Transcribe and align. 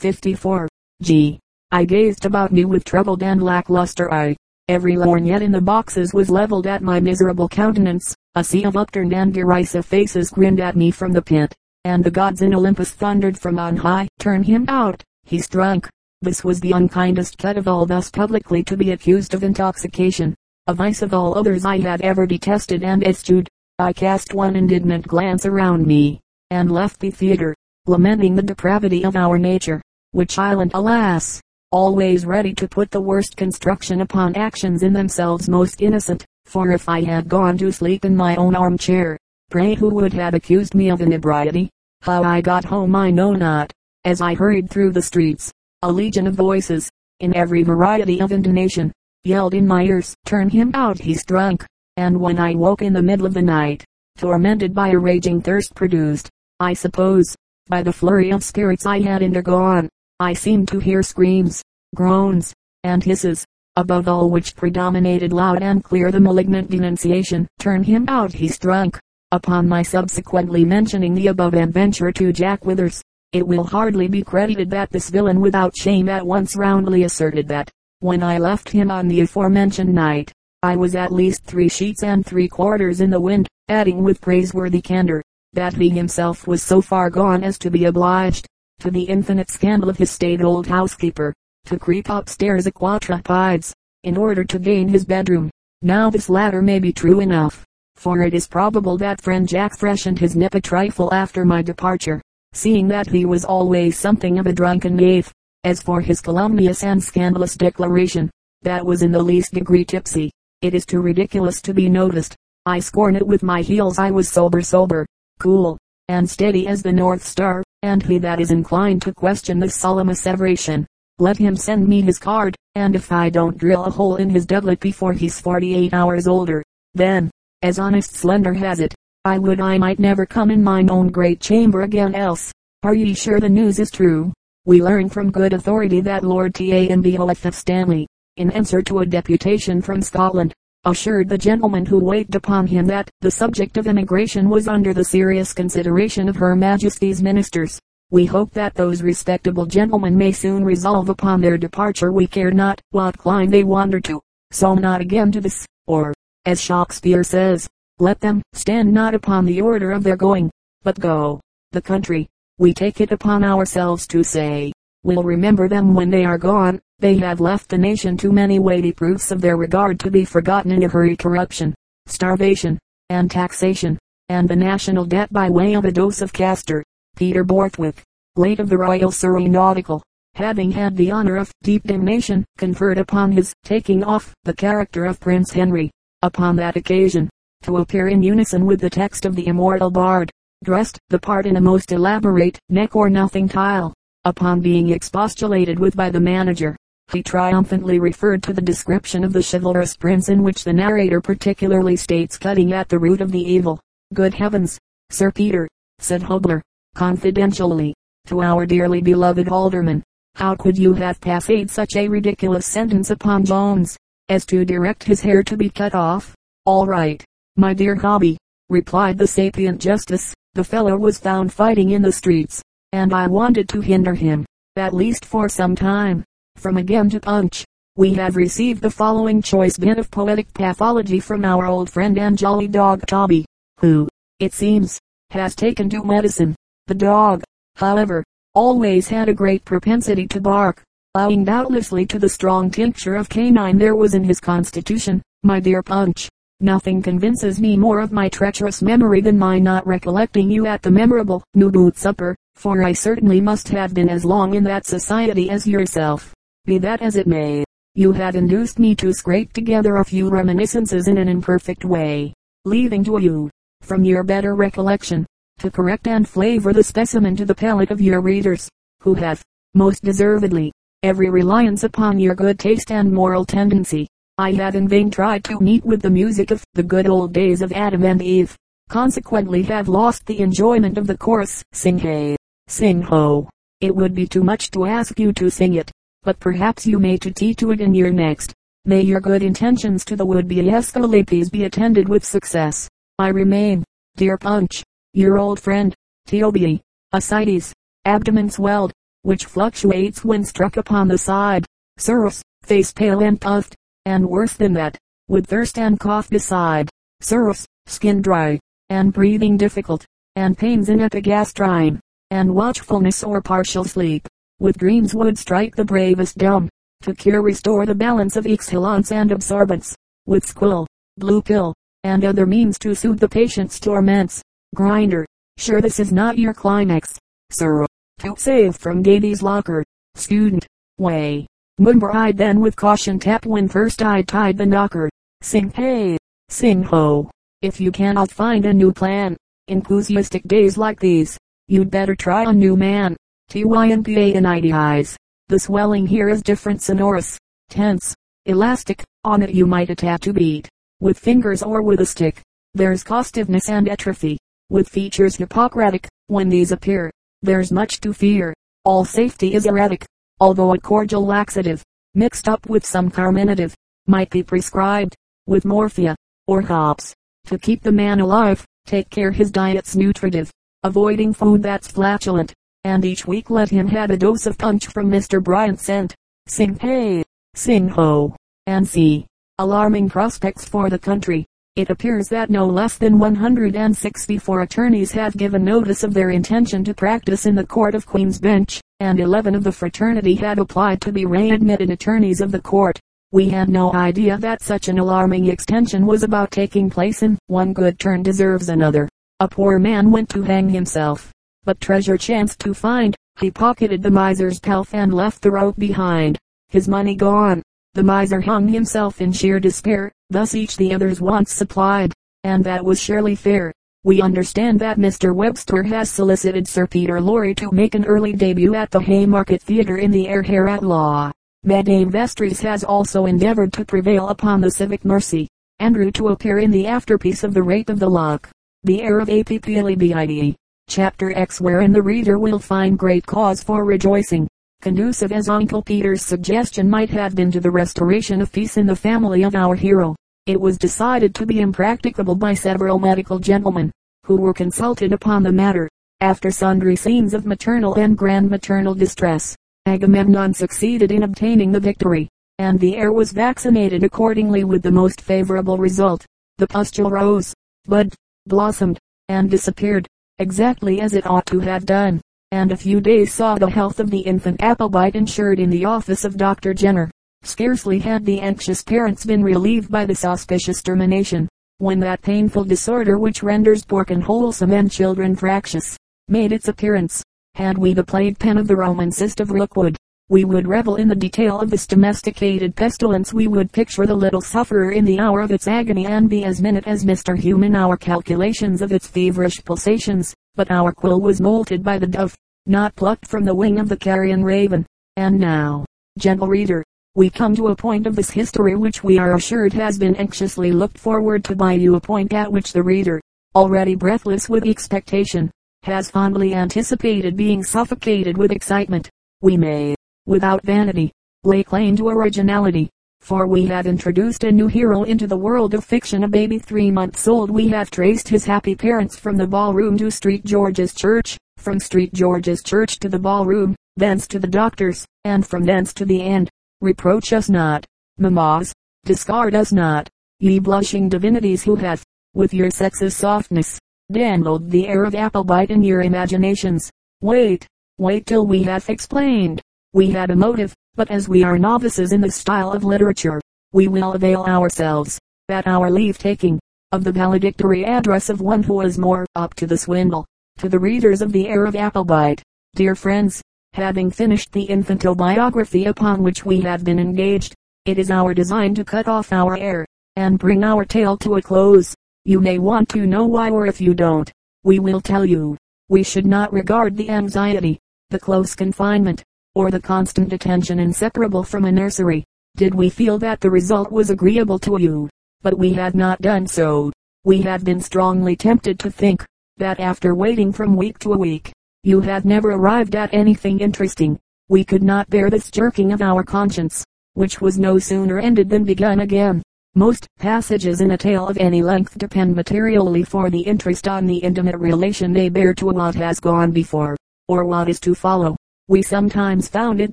54. 0.00 0.66
G. 1.02 1.38
I 1.70 1.84
gazed 1.84 2.24
about 2.24 2.52
me 2.52 2.64
with 2.64 2.84
troubled 2.84 3.22
and 3.22 3.42
lackluster 3.42 4.10
eye. 4.10 4.34
Every 4.66 4.96
lorgnette 4.96 5.42
in 5.42 5.52
the 5.52 5.60
boxes 5.60 6.14
was 6.14 6.30
leveled 6.30 6.66
at 6.66 6.82
my 6.82 7.00
miserable 7.00 7.50
countenance. 7.50 8.16
A 8.34 8.42
sea 8.42 8.64
of 8.64 8.78
upturned 8.78 9.12
and 9.12 9.34
derisive 9.34 9.84
faces 9.84 10.30
grinned 10.30 10.58
at 10.58 10.74
me 10.74 10.90
from 10.90 11.12
the 11.12 11.20
pit, 11.20 11.54
and 11.84 12.02
the 12.02 12.10
gods 12.10 12.40
in 12.40 12.54
Olympus 12.54 12.92
thundered 12.92 13.38
from 13.38 13.58
on 13.58 13.76
high, 13.76 14.08
Turn 14.18 14.42
him 14.42 14.64
out, 14.68 15.02
he's 15.24 15.46
drunk. 15.46 15.86
This 16.22 16.42
was 16.42 16.60
the 16.60 16.72
unkindest 16.72 17.36
cut 17.36 17.58
of 17.58 17.68
all 17.68 17.84
thus 17.84 18.10
publicly 18.10 18.62
to 18.64 18.78
be 18.78 18.92
accused 18.92 19.34
of 19.34 19.44
intoxication, 19.44 20.34
a 20.66 20.72
vice 20.72 21.02
of 21.02 21.12
all 21.12 21.36
others 21.36 21.66
I 21.66 21.78
had 21.78 22.00
ever 22.00 22.26
detested 22.26 22.82
and 22.82 23.04
eschewed. 23.04 23.48
I 23.78 23.92
cast 23.92 24.32
one 24.32 24.56
indignant 24.56 25.06
glance 25.06 25.44
around 25.44 25.86
me, 25.86 26.20
and 26.50 26.72
left 26.72 27.00
the 27.00 27.10
theater, 27.10 27.54
lamenting 27.84 28.34
the 28.34 28.42
depravity 28.42 29.04
of 29.04 29.14
our 29.14 29.38
nature, 29.38 29.82
which 30.12 30.38
island 30.38 30.72
alas, 30.74 31.40
always 31.70 32.26
ready 32.26 32.52
to 32.52 32.66
put 32.66 32.90
the 32.90 33.00
worst 33.00 33.36
construction 33.36 34.00
upon 34.00 34.34
actions 34.34 34.82
in 34.82 34.92
themselves 34.92 35.48
most 35.48 35.80
innocent, 35.80 36.24
for 36.46 36.72
if 36.72 36.88
I 36.88 37.02
had 37.02 37.28
gone 37.28 37.56
to 37.58 37.70
sleep 37.70 38.04
in 38.04 38.16
my 38.16 38.34
own 38.34 38.56
armchair, 38.56 39.16
pray 39.50 39.74
who 39.74 39.88
would 39.90 40.12
have 40.14 40.34
accused 40.34 40.74
me 40.74 40.90
of 40.90 41.00
inebriety? 41.00 41.70
How 42.02 42.24
I 42.24 42.40
got 42.40 42.64
home 42.64 42.96
I 42.96 43.10
know 43.10 43.34
not. 43.34 43.72
As 44.04 44.20
I 44.20 44.34
hurried 44.34 44.68
through 44.68 44.92
the 44.92 45.02
streets, 45.02 45.52
a 45.82 45.92
legion 45.92 46.26
of 46.26 46.34
voices, 46.34 46.90
in 47.20 47.36
every 47.36 47.62
variety 47.62 48.20
of 48.20 48.32
intonation, 48.32 48.90
yelled 49.22 49.54
in 49.54 49.66
my 49.66 49.84
ears, 49.84 50.14
turn 50.24 50.48
him 50.48 50.72
out 50.74 50.98
he's 50.98 51.24
drunk. 51.24 51.64
And 51.96 52.18
when 52.18 52.38
I 52.38 52.54
woke 52.54 52.82
in 52.82 52.94
the 52.94 53.02
middle 53.02 53.26
of 53.26 53.34
the 53.34 53.42
night, 53.42 53.84
tormented 54.16 54.74
by 54.74 54.88
a 54.88 54.98
raging 54.98 55.40
thirst 55.40 55.74
produced, 55.74 56.28
I 56.58 56.72
suppose, 56.72 57.36
by 57.68 57.82
the 57.82 57.92
flurry 57.92 58.30
of 58.30 58.42
spirits 58.42 58.86
I 58.86 59.00
had 59.00 59.22
undergone, 59.22 59.88
I 60.22 60.34
seemed 60.34 60.68
to 60.68 60.78
hear 60.78 61.02
screams, 61.02 61.62
groans, 61.96 62.52
and 62.84 63.02
hisses, 63.02 63.46
above 63.76 64.06
all 64.06 64.28
which 64.28 64.54
predominated 64.54 65.32
loud 65.32 65.62
and 65.62 65.82
clear 65.82 66.12
the 66.12 66.20
malignant 66.20 66.70
denunciation, 66.70 67.48
turn 67.58 67.82
him 67.82 68.04
out 68.06 68.34
he's 68.34 68.58
drunk. 68.58 69.00
Upon 69.32 69.66
my 69.66 69.80
subsequently 69.80 70.62
mentioning 70.62 71.14
the 71.14 71.28
above 71.28 71.54
adventure 71.54 72.12
to 72.12 72.34
Jack 72.34 72.66
Withers, 72.66 73.00
it 73.32 73.46
will 73.46 73.64
hardly 73.64 74.08
be 74.08 74.22
credited 74.22 74.68
that 74.68 74.90
this 74.90 75.08
villain 75.08 75.40
without 75.40 75.74
shame 75.74 76.10
at 76.10 76.26
once 76.26 76.54
roundly 76.54 77.04
asserted 77.04 77.48
that, 77.48 77.70
when 78.00 78.22
I 78.22 78.36
left 78.36 78.68
him 78.68 78.90
on 78.90 79.08
the 79.08 79.22
aforementioned 79.22 79.94
night, 79.94 80.30
I 80.62 80.76
was 80.76 80.94
at 80.94 81.12
least 81.12 81.44
three 81.44 81.70
sheets 81.70 82.02
and 82.02 82.26
three 82.26 82.46
quarters 82.46 83.00
in 83.00 83.08
the 83.08 83.20
wind, 83.20 83.48
adding 83.68 84.04
with 84.04 84.20
praiseworthy 84.20 84.82
candor, 84.82 85.22
that 85.54 85.72
he 85.72 85.88
himself 85.88 86.46
was 86.46 86.62
so 86.62 86.82
far 86.82 87.08
gone 87.08 87.42
as 87.42 87.58
to 87.60 87.70
be 87.70 87.86
obliged, 87.86 88.46
to 88.80 88.90
the 88.90 89.02
infinite 89.02 89.50
scandal 89.50 89.88
of 89.88 89.98
his 89.98 90.10
staid 90.10 90.42
old 90.42 90.66
housekeeper, 90.66 91.32
to 91.66 91.78
creep 91.78 92.08
upstairs 92.08 92.66
a 92.66 92.72
quadrupeds, 92.72 93.72
in 94.04 94.16
order 94.16 94.44
to 94.44 94.58
gain 94.58 94.88
his 94.88 95.04
bedroom. 95.04 95.50
Now 95.82 96.10
this 96.10 96.28
latter 96.28 96.62
may 96.62 96.78
be 96.78 96.92
true 96.92 97.20
enough, 97.20 97.64
for 97.96 98.22
it 98.22 98.34
is 98.34 98.48
probable 98.48 98.98
that 98.98 99.20
friend 99.20 99.48
Jack 99.48 99.78
freshened 99.78 100.18
his 100.18 100.36
nip 100.36 100.54
a 100.54 100.60
trifle 100.60 101.12
after 101.14 101.44
my 101.44 101.62
departure 101.62 102.20
seeing 102.52 102.88
that 102.88 103.08
he 103.08 103.24
was 103.24 103.44
always 103.44 103.96
something 103.96 104.38
of 104.38 104.46
a 104.46 104.52
drunken 104.52 104.96
knave. 104.96 105.32
As 105.62 105.82
for 105.82 106.00
his 106.00 106.20
calumnious 106.20 106.82
and 106.82 107.02
scandalous 107.02 107.54
declaration, 107.54 108.30
that 108.62 108.84
was 108.84 109.02
in 109.02 109.12
the 109.12 109.22
least 109.22 109.52
degree 109.52 109.84
tipsy. 109.84 110.30
It 110.62 110.74
is 110.74 110.86
too 110.86 111.00
ridiculous 111.00 111.60
to 111.62 111.74
be 111.74 111.88
noticed. 111.88 112.34
I 112.66 112.80
scorn 112.80 113.14
it 113.14 113.26
with 113.26 113.42
my 113.42 113.60
heels. 113.60 113.98
I 113.98 114.10
was 114.10 114.28
sober, 114.28 114.62
sober, 114.62 115.06
cool, 115.38 115.78
and 116.08 116.28
steady 116.28 116.66
as 116.66 116.82
the 116.82 116.92
North 116.92 117.22
Star, 117.22 117.62
and 117.82 118.02
he 118.02 118.18
that 118.18 118.40
is 118.40 118.50
inclined 118.50 119.02
to 119.02 119.14
question 119.14 119.58
this 119.58 119.74
solemn 119.74 120.10
asseveration, 120.10 120.86
let 121.18 121.36
him 121.36 121.56
send 121.56 121.86
me 121.86 122.00
his 122.00 122.18
card, 122.18 122.56
and 122.74 122.94
if 122.94 123.12
I 123.12 123.28
don't 123.28 123.58
drill 123.58 123.84
a 123.84 123.90
hole 123.90 124.16
in 124.16 124.30
his 124.30 124.46
doublet 124.46 124.80
before 124.80 125.12
he's 125.12 125.40
48 125.40 125.92
hours 125.92 126.26
older, 126.26 126.62
then, 126.94 127.30
as 127.62 127.78
honest 127.78 128.14
Slender 128.14 128.54
has 128.54 128.80
it, 128.80 128.94
I 129.24 129.38
would 129.38 129.60
I 129.60 129.76
might 129.76 129.98
never 129.98 130.24
come 130.24 130.50
in 130.50 130.64
mine 130.64 130.90
own 130.90 131.08
great 131.08 131.40
chamber 131.40 131.82
again 131.82 132.14
else. 132.14 132.50
Are 132.82 132.94
ye 132.94 133.12
sure 133.12 133.38
the 133.38 133.50
news 133.50 133.78
is 133.78 133.90
true? 133.90 134.32
We 134.64 134.82
learn 134.82 135.10
from 135.10 135.30
good 135.30 135.52
authority 135.52 136.00
that 136.00 136.24
Lord 136.24 136.54
T. 136.54 136.72
A. 136.72 136.88
and 136.88 137.02
B. 137.02 137.18
O. 137.18 137.28
F. 137.28 137.54
Stanley, 137.54 138.06
in 138.38 138.50
answer 138.50 138.80
to 138.80 139.00
a 139.00 139.06
deputation 139.06 139.82
from 139.82 140.00
Scotland, 140.00 140.54
assured 140.84 141.28
the 141.28 141.36
gentleman 141.36 141.84
who 141.84 141.98
waited 141.98 142.34
upon 142.34 142.66
him 142.66 142.86
that 142.86 143.10
the 143.20 143.30
subject 143.30 143.76
of 143.76 143.86
emigration 143.86 144.48
was 144.48 144.66
under 144.66 144.94
the 144.94 145.04
serious 145.04 145.52
consideration 145.52 146.28
of 146.28 146.36
Her 146.36 146.56
Majesty's 146.56 147.22
ministers. 147.22 147.78
We 148.10 148.24
hope 148.24 148.50
that 148.52 148.74
those 148.74 149.02
respectable 149.02 149.66
gentlemen 149.66 150.16
may 150.16 150.32
soon 150.32 150.64
resolve 150.64 151.10
upon 151.10 151.40
their 151.40 151.58
departure. 151.58 152.12
We 152.12 152.26
care 152.26 152.50
not 152.50 152.80
what 152.90 153.18
clime 153.18 153.50
they 153.50 153.62
wander 153.62 154.00
to, 154.00 154.20
so 154.50 154.74
not 154.74 155.00
again 155.00 155.30
to 155.32 155.40
this, 155.40 155.66
or, 155.86 156.14
as 156.46 156.60
Shakespeare 156.60 157.22
says, 157.22 157.68
let 157.98 158.18
them 158.20 158.40
stand 158.54 158.92
not 158.92 159.14
upon 159.14 159.44
the 159.44 159.60
order 159.60 159.92
of 159.92 160.02
their 160.02 160.16
going, 160.16 160.50
but 160.82 160.98
go. 160.98 161.40
The 161.72 161.82
country, 161.82 162.26
we 162.58 162.72
take 162.72 163.00
it 163.00 163.12
upon 163.12 163.44
ourselves 163.44 164.06
to 164.08 164.24
say, 164.24 164.72
will 165.02 165.22
remember 165.22 165.68
them 165.68 165.94
when 165.94 166.10
they 166.10 166.24
are 166.24 166.38
gone. 166.38 166.80
They 166.98 167.16
have 167.18 167.40
left 167.40 167.68
the 167.68 167.78
nation 167.78 168.16
too 168.16 168.32
many 168.32 168.58
weighty 168.58 168.92
proofs 168.92 169.30
of 169.30 169.40
their 169.40 169.56
regard 169.56 169.98
to 170.00 170.10
be 170.10 170.24
forgotten 170.24 170.70
in 170.72 170.82
a 170.82 170.88
hurry 170.88 171.16
corruption, 171.16 171.74
starvation, 172.06 172.78
and 173.08 173.30
taxation, 173.30 173.98
and 174.28 174.48
the 174.48 174.56
national 174.56 175.06
debt 175.06 175.32
by 175.32 175.48
way 175.48 175.74
of 175.74 175.84
a 175.84 175.92
dose 175.92 176.20
of 176.20 176.32
castor. 176.32 176.84
Peter 177.16 177.44
Borthwick, 177.44 178.02
late 178.36 178.60
of 178.60 178.68
the 178.68 178.78
Royal 178.78 179.10
Surrey 179.10 179.48
Nautical, 179.48 180.02
having 180.34 180.70
had 180.70 180.96
the 180.96 181.10
honor 181.10 181.36
of 181.36 181.50
deep 181.62 181.84
damnation 181.84 182.44
conferred 182.58 182.98
upon 182.98 183.32
his 183.32 183.52
taking 183.64 184.04
off 184.04 184.34
the 184.44 184.54
character 184.54 185.04
of 185.04 185.20
Prince 185.20 185.52
Henry, 185.52 185.90
upon 186.22 186.56
that 186.56 186.76
occasion, 186.76 187.28
to 187.62 187.78
appear 187.78 188.08
in 188.08 188.22
unison 188.22 188.64
with 188.64 188.80
the 188.80 188.90
text 188.90 189.24
of 189.24 189.34
the 189.34 189.46
immortal 189.48 189.90
bard, 189.90 190.30
dressed 190.62 190.98
the 191.08 191.18
part 191.18 191.46
in 191.46 191.56
a 191.56 191.60
most 191.60 191.92
elaborate 191.92 192.58
neck 192.68 192.94
or 192.94 193.10
nothing 193.10 193.48
tile. 193.48 193.92
Upon 194.26 194.60
being 194.60 194.90
expostulated 194.90 195.78
with 195.78 195.96
by 195.96 196.10
the 196.10 196.20
manager, 196.20 196.76
he 197.10 197.22
triumphantly 197.22 197.98
referred 197.98 198.42
to 198.42 198.52
the 198.52 198.60
description 198.60 199.24
of 199.24 199.32
the 199.32 199.42
chivalrous 199.42 199.96
prince 199.96 200.28
in 200.28 200.42
which 200.42 200.62
the 200.62 200.74
narrator 200.74 201.22
particularly 201.22 201.96
states 201.96 202.36
cutting 202.36 202.74
at 202.74 202.90
the 202.90 202.98
root 202.98 203.22
of 203.22 203.32
the 203.32 203.40
evil. 203.40 203.80
Good 204.12 204.34
heavens, 204.34 204.78
Sir 205.08 205.30
Peter, 205.30 205.66
said 206.00 206.22
Hobler, 206.22 206.60
confidentially, 206.94 207.94
to 208.26 208.42
our 208.42 208.66
dearly 208.66 209.00
beloved 209.00 209.48
alderman, 209.48 210.02
how 210.34 210.54
could 210.54 210.76
you 210.76 210.92
have 210.92 211.18
passed 211.20 211.50
such 211.68 211.96
a 211.96 212.06
ridiculous 212.06 212.66
sentence 212.66 213.08
upon 213.08 213.46
Jones, 213.46 213.96
as 214.28 214.44
to 214.46 214.66
direct 214.66 215.02
his 215.02 215.22
hair 215.22 215.42
to 215.44 215.56
be 215.56 215.70
cut 215.70 215.94
off? 215.94 216.34
All 216.66 216.86
right, 216.86 217.24
my 217.56 217.72
dear 217.72 217.94
Hobby, 217.94 218.36
replied 218.68 219.16
the 219.16 219.26
sapient 219.26 219.80
justice, 219.80 220.34
the 220.52 220.62
fellow 220.62 220.96
was 220.96 221.18
found 221.18 221.52
fighting 221.52 221.92
in 221.92 222.02
the 222.02 222.12
streets, 222.12 222.62
and 222.92 223.12
I 223.14 223.26
wanted 223.26 223.68
to 223.70 223.80
hinder 223.80 224.14
him, 224.14 224.44
at 224.76 224.94
least 224.94 225.24
for 225.24 225.48
some 225.48 225.76
time, 225.76 226.24
from 226.56 226.76
again 226.76 227.08
to 227.10 227.20
punch. 227.20 227.64
We 227.96 228.14
have 228.14 228.36
received 228.36 228.82
the 228.82 228.90
following 228.90 229.42
choice 229.42 229.76
bit 229.76 229.98
of 229.98 230.10
poetic 230.10 230.52
pathology 230.54 231.20
from 231.20 231.44
our 231.44 231.66
old 231.66 231.90
friend 231.90 232.18
and 232.18 232.36
jolly 232.36 232.68
dog 232.68 233.06
Toby, 233.06 233.44
who, 233.80 234.08
it 234.38 234.52
seems, 234.52 234.98
has 235.30 235.54
taken 235.54 235.88
to 235.90 236.02
medicine. 236.02 236.56
The 236.86 236.94
dog, 236.94 237.42
however, 237.76 238.24
always 238.54 239.08
had 239.08 239.28
a 239.28 239.34
great 239.34 239.64
propensity 239.64 240.26
to 240.28 240.40
bark, 240.40 240.82
owing 241.14 241.44
doubtlessly 241.44 242.06
to 242.06 242.18
the 242.18 242.28
strong 242.28 242.70
tincture 242.70 243.14
of 243.14 243.28
canine 243.28 243.78
there 243.78 243.96
was 243.96 244.14
in 244.14 244.24
his 244.24 244.40
constitution. 244.40 245.22
My 245.42 245.60
dear 245.60 245.82
Punch, 245.82 246.28
Nothing 246.62 247.00
convinces 247.00 247.58
me 247.58 247.74
more 247.74 248.00
of 248.00 248.12
my 248.12 248.28
treacherous 248.28 248.82
memory 248.82 249.22
than 249.22 249.38
my 249.38 249.58
not 249.58 249.86
recollecting 249.86 250.50
you 250.50 250.66
at 250.66 250.82
the 250.82 250.90
memorable 250.90 251.42
New 251.54 251.70
Boot 251.70 251.96
Supper, 251.96 252.36
for 252.54 252.82
I 252.82 252.92
certainly 252.92 253.40
must 253.40 253.68
have 253.68 253.94
been 253.94 254.08
as 254.08 254.24
long 254.24 254.54
in 254.54 254.64
that 254.64 254.86
society 254.86 255.50
as 255.50 255.66
yourself. 255.66 256.34
Be 256.64 256.78
that 256.78 257.00
as 257.02 257.16
it 257.16 257.26
may, 257.26 257.64
you 257.94 258.12
have 258.12 258.36
induced 258.36 258.78
me 258.78 258.94
to 258.96 259.12
scrape 259.12 259.52
together 259.52 259.96
a 259.96 260.04
few 260.04 260.28
reminiscences 260.28 261.08
in 261.08 261.18
an 261.18 261.28
imperfect 261.28 261.84
way, 261.84 262.32
leaving 262.64 263.02
to 263.04 263.18
you, 263.18 263.50
from 263.80 264.04
your 264.04 264.22
better 264.22 264.54
recollection, 264.54 265.26
to 265.58 265.70
correct 265.70 266.06
and 266.06 266.28
flavor 266.28 266.72
the 266.72 266.82
specimen 266.82 267.34
to 267.36 267.44
the 267.44 267.54
palate 267.54 267.90
of 267.90 268.00
your 268.00 268.20
readers, 268.20 268.68
who 269.00 269.14
have, 269.14 269.42
most 269.74 270.02
deservedly, 270.02 270.70
every 271.02 271.30
reliance 271.30 271.82
upon 271.82 272.18
your 272.18 272.34
good 272.34 272.58
taste 272.58 272.92
and 272.92 273.12
moral 273.12 273.44
tendency. 273.44 274.06
I 274.38 274.52
have 274.52 274.74
in 274.74 274.88
vain 274.88 275.10
tried 275.10 275.44
to 275.44 275.60
meet 275.60 275.84
with 275.84 276.00
the 276.00 276.10
music 276.10 276.50
of 276.50 276.62
the 276.74 276.82
good 276.82 277.08
old 277.08 277.32
days 277.32 277.60
of 277.60 277.72
Adam 277.72 278.04
and 278.04 278.22
Eve, 278.22 278.56
consequently 278.88 279.62
have 279.64 279.88
lost 279.88 280.26
the 280.26 280.40
enjoyment 280.40 280.96
of 280.96 281.06
the 281.06 281.16
chorus, 281.16 281.62
sing 281.72 281.98
hey, 281.98 282.36
sing 282.70 283.02
ho. 283.02 283.48
It 283.80 283.94
would 283.94 284.14
be 284.14 284.26
too 284.26 284.44
much 284.44 284.70
to 284.70 284.86
ask 284.86 285.18
you 285.18 285.32
to 285.32 285.50
sing 285.50 285.74
it, 285.74 285.90
but 286.22 286.38
perhaps 286.38 286.86
you 286.86 286.98
may 286.98 287.16
to 287.16 287.32
tea 287.32 287.54
to 287.54 287.72
it 287.72 287.80
in 287.80 287.94
your 287.94 288.12
next. 288.12 288.54
May 288.84 289.00
your 289.00 289.20
good 289.20 289.42
intentions 289.42 290.04
to 290.04 290.16
the 290.16 290.24
would-be 290.24 290.56
Escalipes 290.56 291.50
be 291.50 291.64
attended 291.64 292.08
with 292.08 292.24
success. 292.24 292.88
I 293.18 293.28
remain, 293.28 293.84
dear 294.16 294.38
Punch, 294.38 294.84
your 295.12 295.38
old 295.38 295.58
friend, 295.58 295.94
T.O.B. 296.26 296.80
Ascites, 297.12 297.72
abdomen 298.04 298.48
swelled, 298.48 298.92
which 299.22 299.46
fluctuates 299.46 300.24
when 300.24 300.44
struck 300.44 300.76
upon 300.76 301.08
the 301.08 301.18
side. 301.18 301.66
Cirrus, 301.98 302.42
face 302.62 302.92
pale 302.92 303.22
and 303.22 303.40
puffed, 303.40 303.74
and 304.06 304.28
worse 304.28 304.54
than 304.54 304.72
that, 304.74 304.96
with 305.28 305.46
thirst 305.46 305.76
and 305.76 305.98
cough 305.98 306.30
beside. 306.30 306.88
Cirrus, 307.20 307.66
skin 307.86 308.22
dry, 308.22 308.58
and 308.88 309.12
breathing 309.12 309.56
difficult, 309.56 310.06
and 310.36 310.56
pains 310.56 310.88
in 310.88 311.00
epigastrine, 311.00 312.00
and 312.30 312.54
watchfulness 312.54 313.22
or 313.22 313.40
partial 313.40 313.84
sleep, 313.84 314.26
with 314.58 314.78
dreams 314.78 315.14
would 315.14 315.38
strike 315.38 315.74
the 315.74 315.84
bravest 315.84 316.38
dumb. 316.38 316.68
To 317.02 317.14
cure 317.14 317.40
restore 317.40 317.86
the 317.86 317.94
balance 317.94 318.36
of 318.36 318.44
exhalants 318.44 319.10
and 319.10 319.32
absorbents, 319.32 319.94
with 320.26 320.44
squill, 320.44 320.86
blue 321.16 321.40
pill, 321.40 321.74
and 322.04 322.24
other 322.24 322.44
means 322.44 322.78
to 322.80 322.94
soothe 322.94 323.20
the 323.20 323.28
patient's 323.28 323.80
torments. 323.80 324.42
Grinder, 324.74 325.24
sure 325.56 325.80
this 325.80 325.98
is 325.98 326.12
not 326.12 326.38
your 326.38 326.52
climax, 326.52 327.18
sir. 327.50 327.86
To 328.20 328.34
save 328.36 328.76
from 328.76 329.02
Davy's 329.02 329.42
locker. 329.42 329.82
Student, 330.14 330.66
way. 330.98 331.46
Mumber 331.78 332.14
I 332.14 332.32
then 332.32 332.60
with 332.60 332.76
caution 332.76 333.18
tap 333.18 333.46
when 333.46 333.66
first 333.66 334.02
I 334.02 334.20
tied 334.20 334.58
the 334.58 334.66
knocker. 334.66 335.08
Sing 335.40 335.70
hey, 335.70 336.18
sing 336.50 336.82
ho. 336.82 337.30
If 337.62 337.80
you 337.80 337.90
cannot 337.90 338.30
find 338.30 338.66
a 338.66 338.74
new 338.74 338.92
plan, 338.92 339.36
enthusiastic 339.68 340.42
days 340.44 340.76
like 340.76 341.00
these, 341.00 341.38
you'd 341.70 341.90
better 341.90 342.16
try 342.16 342.42
a 342.42 342.52
new 342.52 342.76
man. 342.76 343.16
T-Y-N-P-A-N-I-D-Eyes. 343.48 345.16
The 345.48 345.58
swelling 345.58 346.04
here 346.04 346.28
is 346.28 346.42
different 346.42 346.82
sonorous, 346.82 347.38
tense, 347.68 348.12
elastic, 348.46 349.04
on 349.24 349.42
it 349.42 349.50
you 349.50 349.66
might 349.66 349.88
a 349.88 349.94
tattoo 349.94 350.32
beat, 350.32 350.68
with 350.98 351.16
fingers 351.16 351.62
or 351.62 351.82
with 351.82 352.00
a 352.00 352.06
stick. 352.06 352.40
There's 352.74 353.04
costiveness 353.04 353.68
and 353.68 353.88
atrophy, 353.88 354.36
with 354.68 354.88
features 354.88 355.36
Hippocratic, 355.36 356.08
when 356.26 356.48
these 356.48 356.72
appear, 356.72 357.10
there's 357.42 357.70
much 357.70 358.00
to 358.00 358.12
fear. 358.12 358.52
All 358.84 359.04
safety 359.04 359.54
is 359.54 359.66
erratic, 359.66 360.04
although 360.40 360.72
a 360.74 360.78
cordial 360.78 361.24
laxative, 361.24 361.84
mixed 362.14 362.48
up 362.48 362.68
with 362.68 362.84
some 362.84 363.10
carminative, 363.10 363.74
might 364.08 364.30
be 364.30 364.42
prescribed, 364.42 365.14
with 365.46 365.64
morphia, 365.64 366.16
or 366.48 366.62
hops, 366.62 367.14
to 367.46 367.58
keep 367.58 367.82
the 367.82 367.92
man 367.92 368.18
alive, 368.18 368.64
take 368.86 369.08
care 369.08 369.30
his 369.30 369.52
diet's 369.52 369.94
nutritive, 369.94 370.50
avoiding 370.82 371.34
food 371.34 371.62
that's 371.62 371.88
flatulent, 371.88 372.54
and 372.84 373.04
each 373.04 373.26
week 373.26 373.50
let 373.50 373.68
him 373.68 373.86
have 373.88 374.10
a 374.10 374.16
dose 374.16 374.46
of 374.46 374.56
punch 374.56 374.86
from 374.86 375.10
Mr. 375.10 375.42
Bryant's 375.42 375.84
sent, 375.84 376.14
Sing 376.46 376.76
hey, 376.78 377.22
sing 377.54 377.88
ho, 377.88 378.34
and 378.66 378.88
see. 378.88 379.26
Alarming 379.58 380.08
prospects 380.08 380.64
for 380.64 380.88
the 380.88 380.98
country. 380.98 381.44
It 381.76 381.90
appears 381.90 382.28
that 382.28 382.48
no 382.48 382.64
less 382.66 382.96
than 382.96 383.18
164 383.18 384.62
attorneys 384.62 385.12
have 385.12 385.36
given 385.36 385.64
notice 385.64 386.02
of 386.02 386.14
their 386.14 386.30
intention 386.30 386.82
to 386.84 386.94
practice 386.94 387.44
in 387.44 387.54
the 387.54 387.66
Court 387.66 387.94
of 387.94 388.06
Queen's 388.06 388.38
Bench, 388.38 388.80
and 389.00 389.20
11 389.20 389.54
of 389.54 389.64
the 389.64 389.72
fraternity 389.72 390.34
had 390.34 390.58
applied 390.58 391.02
to 391.02 391.12
be 391.12 391.26
readmitted 391.26 391.90
attorneys 391.90 392.40
of 392.40 392.52
the 392.52 392.60
court. 392.60 392.98
We 393.32 393.50
had 393.50 393.68
no 393.68 393.92
idea 393.92 394.38
that 394.38 394.62
such 394.62 394.88
an 394.88 394.98
alarming 394.98 395.46
extension 395.46 396.06
was 396.06 396.22
about 396.22 396.50
taking 396.50 396.88
place 396.88 397.22
and 397.22 397.38
one 397.48 397.74
good 397.74 398.00
turn 398.00 398.22
deserves 398.22 398.70
another. 398.70 399.09
A 399.40 399.48
poor 399.48 399.78
man 399.78 400.10
went 400.10 400.28
to 400.30 400.42
hang 400.42 400.68
himself 400.68 401.32
but 401.64 401.80
treasure 401.80 402.16
chanced 402.16 402.58
to 402.60 402.74
find. 402.74 403.14
He 403.40 403.50
pocketed 403.50 404.02
the 404.02 404.10
miser's 404.10 404.58
pelf 404.58 404.94
and 404.94 405.12
left 405.12 405.42
the 405.42 405.50
rope 405.50 405.76
behind. 405.78 406.38
His 406.68 406.88
money 406.88 407.14
gone. 407.14 407.62
The 407.94 408.02
miser 408.02 408.40
hung 408.40 408.68
himself 408.68 409.20
in 409.20 409.32
sheer 409.32 409.60
despair, 409.60 410.12
thus 410.30 410.54
each 410.54 410.76
the 410.76 410.94
other's 410.94 411.20
wants 411.20 411.52
supplied, 411.52 412.12
and 412.44 412.64
that 412.64 412.84
was 412.84 413.00
surely 413.00 413.34
fair. 413.34 413.72
We 414.04 414.22
understand 414.22 414.80
that 414.80 414.98
Mr. 414.98 415.34
Webster 415.34 415.82
has 415.82 416.10
solicited 416.10 416.66
Sir 416.66 416.86
Peter 416.86 417.20
Laurie 417.20 417.54
to 417.56 417.70
make 417.72 417.94
an 417.94 418.06
early 418.06 418.32
debut 418.32 418.74
at 418.74 418.90
the 418.90 419.00
Haymarket 419.00 419.60
Theatre 419.62 419.98
in 419.98 420.10
the 420.10 420.28
air 420.28 420.42
Here 420.42 420.66
at 420.66 420.82
Law. 420.82 421.30
Madame 421.64 422.10
Vestris 422.10 422.60
has 422.62 422.84
also 422.84 423.26
endeavored 423.26 423.72
to 423.74 423.84
prevail 423.84 424.28
upon 424.28 424.60
the 424.60 424.70
civic 424.70 425.04
mercy, 425.04 425.46
Andrew 425.78 426.10
to 426.12 426.28
appear 426.28 426.58
in 426.58 426.70
the 426.70 426.84
afterpiece 426.84 427.44
of 427.44 427.52
the 427.52 427.62
Rape 427.62 427.90
of 427.90 427.98
the 427.98 428.08
Lock. 428.08 428.48
The 428.82 429.02
heir 429.02 429.20
of 429.20 429.28
A.P.P.L.E.B.I.D. 429.28 430.56
Chapter 430.88 431.36
X 431.36 431.60
wherein 431.60 431.92
the 431.92 432.00
reader 432.00 432.38
will 432.38 432.58
find 432.58 432.98
great 432.98 433.26
cause 433.26 433.62
for 433.62 433.84
rejoicing, 433.84 434.48
conducive 434.80 435.32
as 435.32 435.50
Uncle 435.50 435.82
Peter's 435.82 436.22
suggestion 436.22 436.88
might 436.88 437.10
have 437.10 437.34
been 437.34 437.50
to 437.50 437.60
the 437.60 437.70
restoration 437.70 438.40
of 438.40 438.50
peace 438.50 438.78
in 438.78 438.86
the 438.86 438.96
family 438.96 439.42
of 439.42 439.54
our 439.54 439.74
hero. 439.74 440.16
It 440.46 440.58
was 440.58 440.78
decided 440.78 441.34
to 441.34 441.44
be 441.44 441.60
impracticable 441.60 442.34
by 442.36 442.54
several 442.54 442.98
medical 442.98 443.38
gentlemen, 443.38 443.92
who 444.24 444.36
were 444.36 444.54
consulted 444.54 445.12
upon 445.12 445.42
the 445.42 445.52
matter. 445.52 445.86
After 446.22 446.50
sundry 446.50 446.96
scenes 446.96 447.34
of 447.34 447.44
maternal 447.44 447.96
and 447.96 448.16
grandmaternal 448.16 448.96
distress, 448.96 449.54
Agamemnon 449.84 450.54
succeeded 450.54 451.12
in 451.12 451.24
obtaining 451.24 451.70
the 451.70 451.80
victory, 451.80 452.30
and 452.58 452.80
the 452.80 452.96
heir 452.96 453.12
was 453.12 453.32
vaccinated 453.32 454.04
accordingly 454.04 454.64
with 454.64 454.82
the 454.82 454.90
most 454.90 455.20
favorable 455.20 455.76
result. 455.76 456.24
The 456.56 456.66
pustule 456.66 457.10
rose, 457.10 457.52
budded, 457.84 458.14
blossomed, 458.50 458.98
and 459.30 459.48
disappeared 459.48 460.06
exactly 460.38 461.00
as 461.00 461.14
it 461.14 461.26
ought 461.26 461.46
to 461.46 461.60
have 461.60 461.86
done, 461.86 462.20
and 462.50 462.72
a 462.72 462.76
few 462.76 463.00
days 463.00 463.32
saw 463.32 463.54
the 463.54 463.70
health 463.70 463.98
of 464.00 464.10
the 464.10 464.20
infant 464.20 464.60
Applebite 464.60 465.14
insured 465.14 465.58
in 465.58 465.70
the 465.70 465.86
office 465.86 466.24
of 466.24 466.36
Dr. 466.36 466.74
Jenner. 466.74 467.10
Scarcely 467.42 467.98
had 467.98 468.26
the 468.26 468.40
anxious 468.40 468.82
parents 468.82 469.24
been 469.24 469.42
relieved 469.42 469.90
by 469.90 470.04
this 470.04 470.26
auspicious 470.26 470.82
termination, 470.82 471.48
when 471.78 472.00
that 472.00 472.20
painful 472.20 472.64
disorder 472.64 473.18
which 473.18 473.42
renders 473.42 473.84
pork 473.84 474.10
unwholesome 474.10 474.72
and 474.72 474.90
children 474.90 475.34
fractious, 475.34 475.96
made 476.28 476.52
its 476.52 476.68
appearance. 476.68 477.22
Had 477.54 477.78
we 477.78 477.94
the 477.94 478.04
plague 478.04 478.38
pen 478.38 478.58
of 478.58 478.66
the 478.66 478.76
romancist 478.76 479.40
of 479.40 479.50
Rookwood, 479.50 479.96
we 480.30 480.44
would 480.44 480.68
revel 480.68 480.94
in 480.94 481.08
the 481.08 481.14
detail 481.16 481.60
of 481.60 481.70
this 481.70 481.88
domesticated 481.88 482.76
pestilence. 482.76 483.34
We 483.34 483.48
would 483.48 483.72
picture 483.72 484.06
the 484.06 484.14
little 484.14 484.40
sufferer 484.40 484.92
in 484.92 485.04
the 485.04 485.18
hour 485.18 485.40
of 485.40 485.50
its 485.50 485.66
agony 485.66 486.06
and 486.06 486.30
be 486.30 486.44
as 486.44 486.62
minute 486.62 486.86
as 486.86 487.04
Mr. 487.04 487.36
Hume 487.36 487.64
in 487.64 487.74
our 487.74 487.96
calculations 487.96 488.80
of 488.80 488.92
its 488.92 489.08
feverish 489.08 489.64
pulsations. 489.64 490.32
But 490.54 490.70
our 490.70 490.92
quill 490.92 491.20
was 491.20 491.40
molted 491.40 491.82
by 491.82 491.98
the 491.98 492.06
dove, 492.06 492.36
not 492.64 492.94
plucked 492.94 493.26
from 493.26 493.44
the 493.44 493.56
wing 493.56 493.80
of 493.80 493.88
the 493.88 493.96
carrion 493.96 494.44
raven. 494.44 494.86
And 495.16 495.40
now, 495.40 495.84
gentle 496.16 496.46
reader, 496.46 496.84
we 497.16 497.28
come 497.28 497.56
to 497.56 497.66
a 497.66 497.76
point 497.76 498.06
of 498.06 498.14
this 498.14 498.30
history 498.30 498.76
which 498.76 499.02
we 499.02 499.18
are 499.18 499.34
assured 499.34 499.72
has 499.72 499.98
been 499.98 500.14
anxiously 500.14 500.70
looked 500.70 500.96
forward 500.96 501.42
to 501.46 501.56
by 501.56 501.72
you 501.72 501.96
a 501.96 502.00
point 502.00 502.32
at 502.32 502.52
which 502.52 502.72
the 502.72 502.84
reader, 502.84 503.20
already 503.56 503.96
breathless 503.96 504.48
with 504.48 504.64
expectation, 504.64 505.50
has 505.82 506.08
fondly 506.08 506.54
anticipated 506.54 507.36
being 507.36 507.64
suffocated 507.64 508.38
with 508.38 508.52
excitement. 508.52 509.10
We 509.42 509.56
may, 509.56 509.96
without 510.26 510.62
vanity, 510.64 511.12
lay 511.44 511.62
claim 511.62 511.96
to 511.96 512.08
originality, 512.08 512.90
for 513.20 513.46
we 513.46 513.66
have 513.66 513.86
introduced 513.86 514.44
a 514.44 514.52
new 514.52 514.66
hero 514.66 515.02
into 515.02 515.26
the 515.26 515.36
world 515.36 515.74
of 515.74 515.84
fiction. 515.84 516.24
A 516.24 516.28
baby 516.28 516.58
three 516.58 516.90
months 516.90 517.28
old 517.28 517.50
we 517.50 517.68
have 517.68 517.90
traced 517.90 518.28
his 518.28 518.44
happy 518.44 518.74
parents 518.74 519.18
from 519.18 519.36
the 519.36 519.46
ballroom 519.46 519.96
to 519.98 520.10
St. 520.10 520.44
George's 520.44 520.94
Church, 520.94 521.36
from 521.58 521.78
St. 521.78 522.12
George's 522.12 522.62
Church 522.62 522.98
to 522.98 523.08
the 523.08 523.18
ballroom, 523.18 523.76
thence 523.96 524.26
to 524.28 524.38
the 524.38 524.46
doctor's, 524.46 525.06
and 525.24 525.46
from 525.46 525.64
thence 525.64 525.92
to 525.94 526.04
the 526.04 526.22
end. 526.22 526.48
Reproach 526.80 527.32
us 527.32 527.50
not, 527.50 527.86
mammas, 528.18 528.72
discard 529.04 529.54
us 529.54 529.72
not, 529.72 530.08
ye 530.38 530.58
blushing 530.58 531.08
divinities 531.08 531.62
who 531.62 531.76
have, 531.76 532.02
with 532.34 532.54
your 532.54 532.70
sex's 532.70 533.16
softness, 533.16 533.78
dandled 534.10 534.70
the 534.70 534.88
air 534.88 535.04
of 535.04 535.14
Applebite 535.14 535.70
in 535.70 535.82
your 535.82 536.00
imaginations. 536.00 536.90
Wait, 537.20 537.66
wait 537.98 538.24
till 538.24 538.46
we 538.46 538.62
have 538.62 538.88
explained. 538.88 539.60
We 539.92 540.10
had 540.10 540.30
a 540.30 540.36
motive, 540.36 540.72
but 540.94 541.10
as 541.10 541.28
we 541.28 541.42
are 541.42 541.58
novices 541.58 542.12
in 542.12 542.20
the 542.20 542.30
style 542.30 542.70
of 542.70 542.84
literature, 542.84 543.40
we 543.72 543.88
will 543.88 544.12
avail 544.12 544.44
ourselves, 544.44 545.18
at 545.48 545.66
our 545.66 545.90
leave 545.90 546.16
taking, 546.16 546.60
of 546.92 547.02
the 547.02 547.10
valedictory 547.10 547.84
address 547.84 548.28
of 548.28 548.40
one 548.40 548.62
who 548.62 548.82
is 548.82 548.98
more 548.98 549.26
up 549.34 549.54
to 549.54 549.66
the 549.66 549.76
swindle. 549.76 550.24
To 550.58 550.68
the 550.68 550.78
readers 550.78 551.22
of 551.22 551.32
the 551.32 551.48
Heir 551.48 551.64
of 551.64 551.74
Applebite, 551.74 552.40
dear 552.76 552.94
friends, 552.94 553.42
having 553.72 554.12
finished 554.12 554.52
the 554.52 554.62
infantile 554.62 555.16
biography 555.16 555.86
upon 555.86 556.22
which 556.22 556.44
we 556.44 556.60
have 556.60 556.84
been 556.84 557.00
engaged, 557.00 557.56
it 557.84 557.98
is 557.98 558.12
our 558.12 558.32
design 558.32 558.76
to 558.76 558.84
cut 558.84 559.08
off 559.08 559.32
our 559.32 559.56
heir, 559.56 559.84
and 560.14 560.38
bring 560.38 560.62
our 560.62 560.84
tale 560.84 561.16
to 561.16 561.34
a 561.34 561.42
close. 561.42 561.96
You 562.24 562.40
may 562.40 562.60
want 562.60 562.88
to 562.90 563.06
know 563.06 563.26
why 563.26 563.50
or 563.50 563.66
if 563.66 563.80
you 563.80 563.94
don't, 563.94 564.30
we 564.62 564.78
will 564.78 565.00
tell 565.00 565.24
you. 565.24 565.56
We 565.88 566.04
should 566.04 566.26
not 566.26 566.52
regard 566.52 566.96
the 566.96 567.10
anxiety, 567.10 567.80
the 568.10 568.20
close 568.20 568.54
confinement, 568.54 569.24
or 569.54 569.70
the 569.70 569.80
constant 569.80 570.32
attention 570.32 570.78
inseparable 570.78 571.42
from 571.42 571.64
a 571.64 571.72
nursery, 571.72 572.24
did 572.56 572.74
we 572.74 572.90
feel 572.90 573.18
that 573.18 573.40
the 573.40 573.50
result 573.50 573.90
was 573.90 574.10
agreeable 574.10 574.58
to 574.58 574.80
you. 574.80 575.08
But 575.42 575.58
we 575.58 575.72
had 575.72 575.94
not 575.94 576.20
done 576.20 576.46
so. 576.46 576.92
We 577.24 577.42
had 577.42 577.64
been 577.64 577.80
strongly 577.80 578.36
tempted 578.36 578.78
to 578.80 578.90
think, 578.90 579.24
that 579.56 579.80
after 579.80 580.14
waiting 580.14 580.52
from 580.52 580.76
week 580.76 580.98
to 581.00 581.12
a 581.12 581.18
week, 581.18 581.52
you 581.82 582.00
had 582.00 582.24
never 582.24 582.52
arrived 582.52 582.94
at 582.94 583.12
anything 583.14 583.60
interesting. 583.60 584.18
We 584.48 584.64
could 584.64 584.82
not 584.82 585.08
bear 585.08 585.30
this 585.30 585.50
jerking 585.50 585.92
of 585.92 586.02
our 586.02 586.22
conscience, 586.22 586.84
which 587.14 587.40
was 587.40 587.58
no 587.58 587.78
sooner 587.78 588.18
ended 588.18 588.50
than 588.50 588.64
begun 588.64 589.00
again. 589.00 589.42
Most 589.74 590.06
passages 590.18 590.80
in 590.80 590.90
a 590.90 590.98
tale 590.98 591.28
of 591.28 591.38
any 591.38 591.62
length 591.62 591.96
depend 591.96 592.34
materially 592.34 593.04
for 593.04 593.30
the 593.30 593.40
interest 593.40 593.86
on 593.86 594.04
the 594.04 594.18
intimate 594.18 594.56
relation 594.56 595.12
they 595.12 595.28
bear 595.28 595.54
to 595.54 595.66
what 595.66 595.94
has 595.94 596.20
gone 596.20 596.50
before, 596.50 596.96
or 597.28 597.44
what 597.44 597.68
is 597.68 597.78
to 597.80 597.94
follow. 597.94 598.36
We 598.70 598.82
sometimes 598.82 599.48
found 599.48 599.80
it 599.80 599.92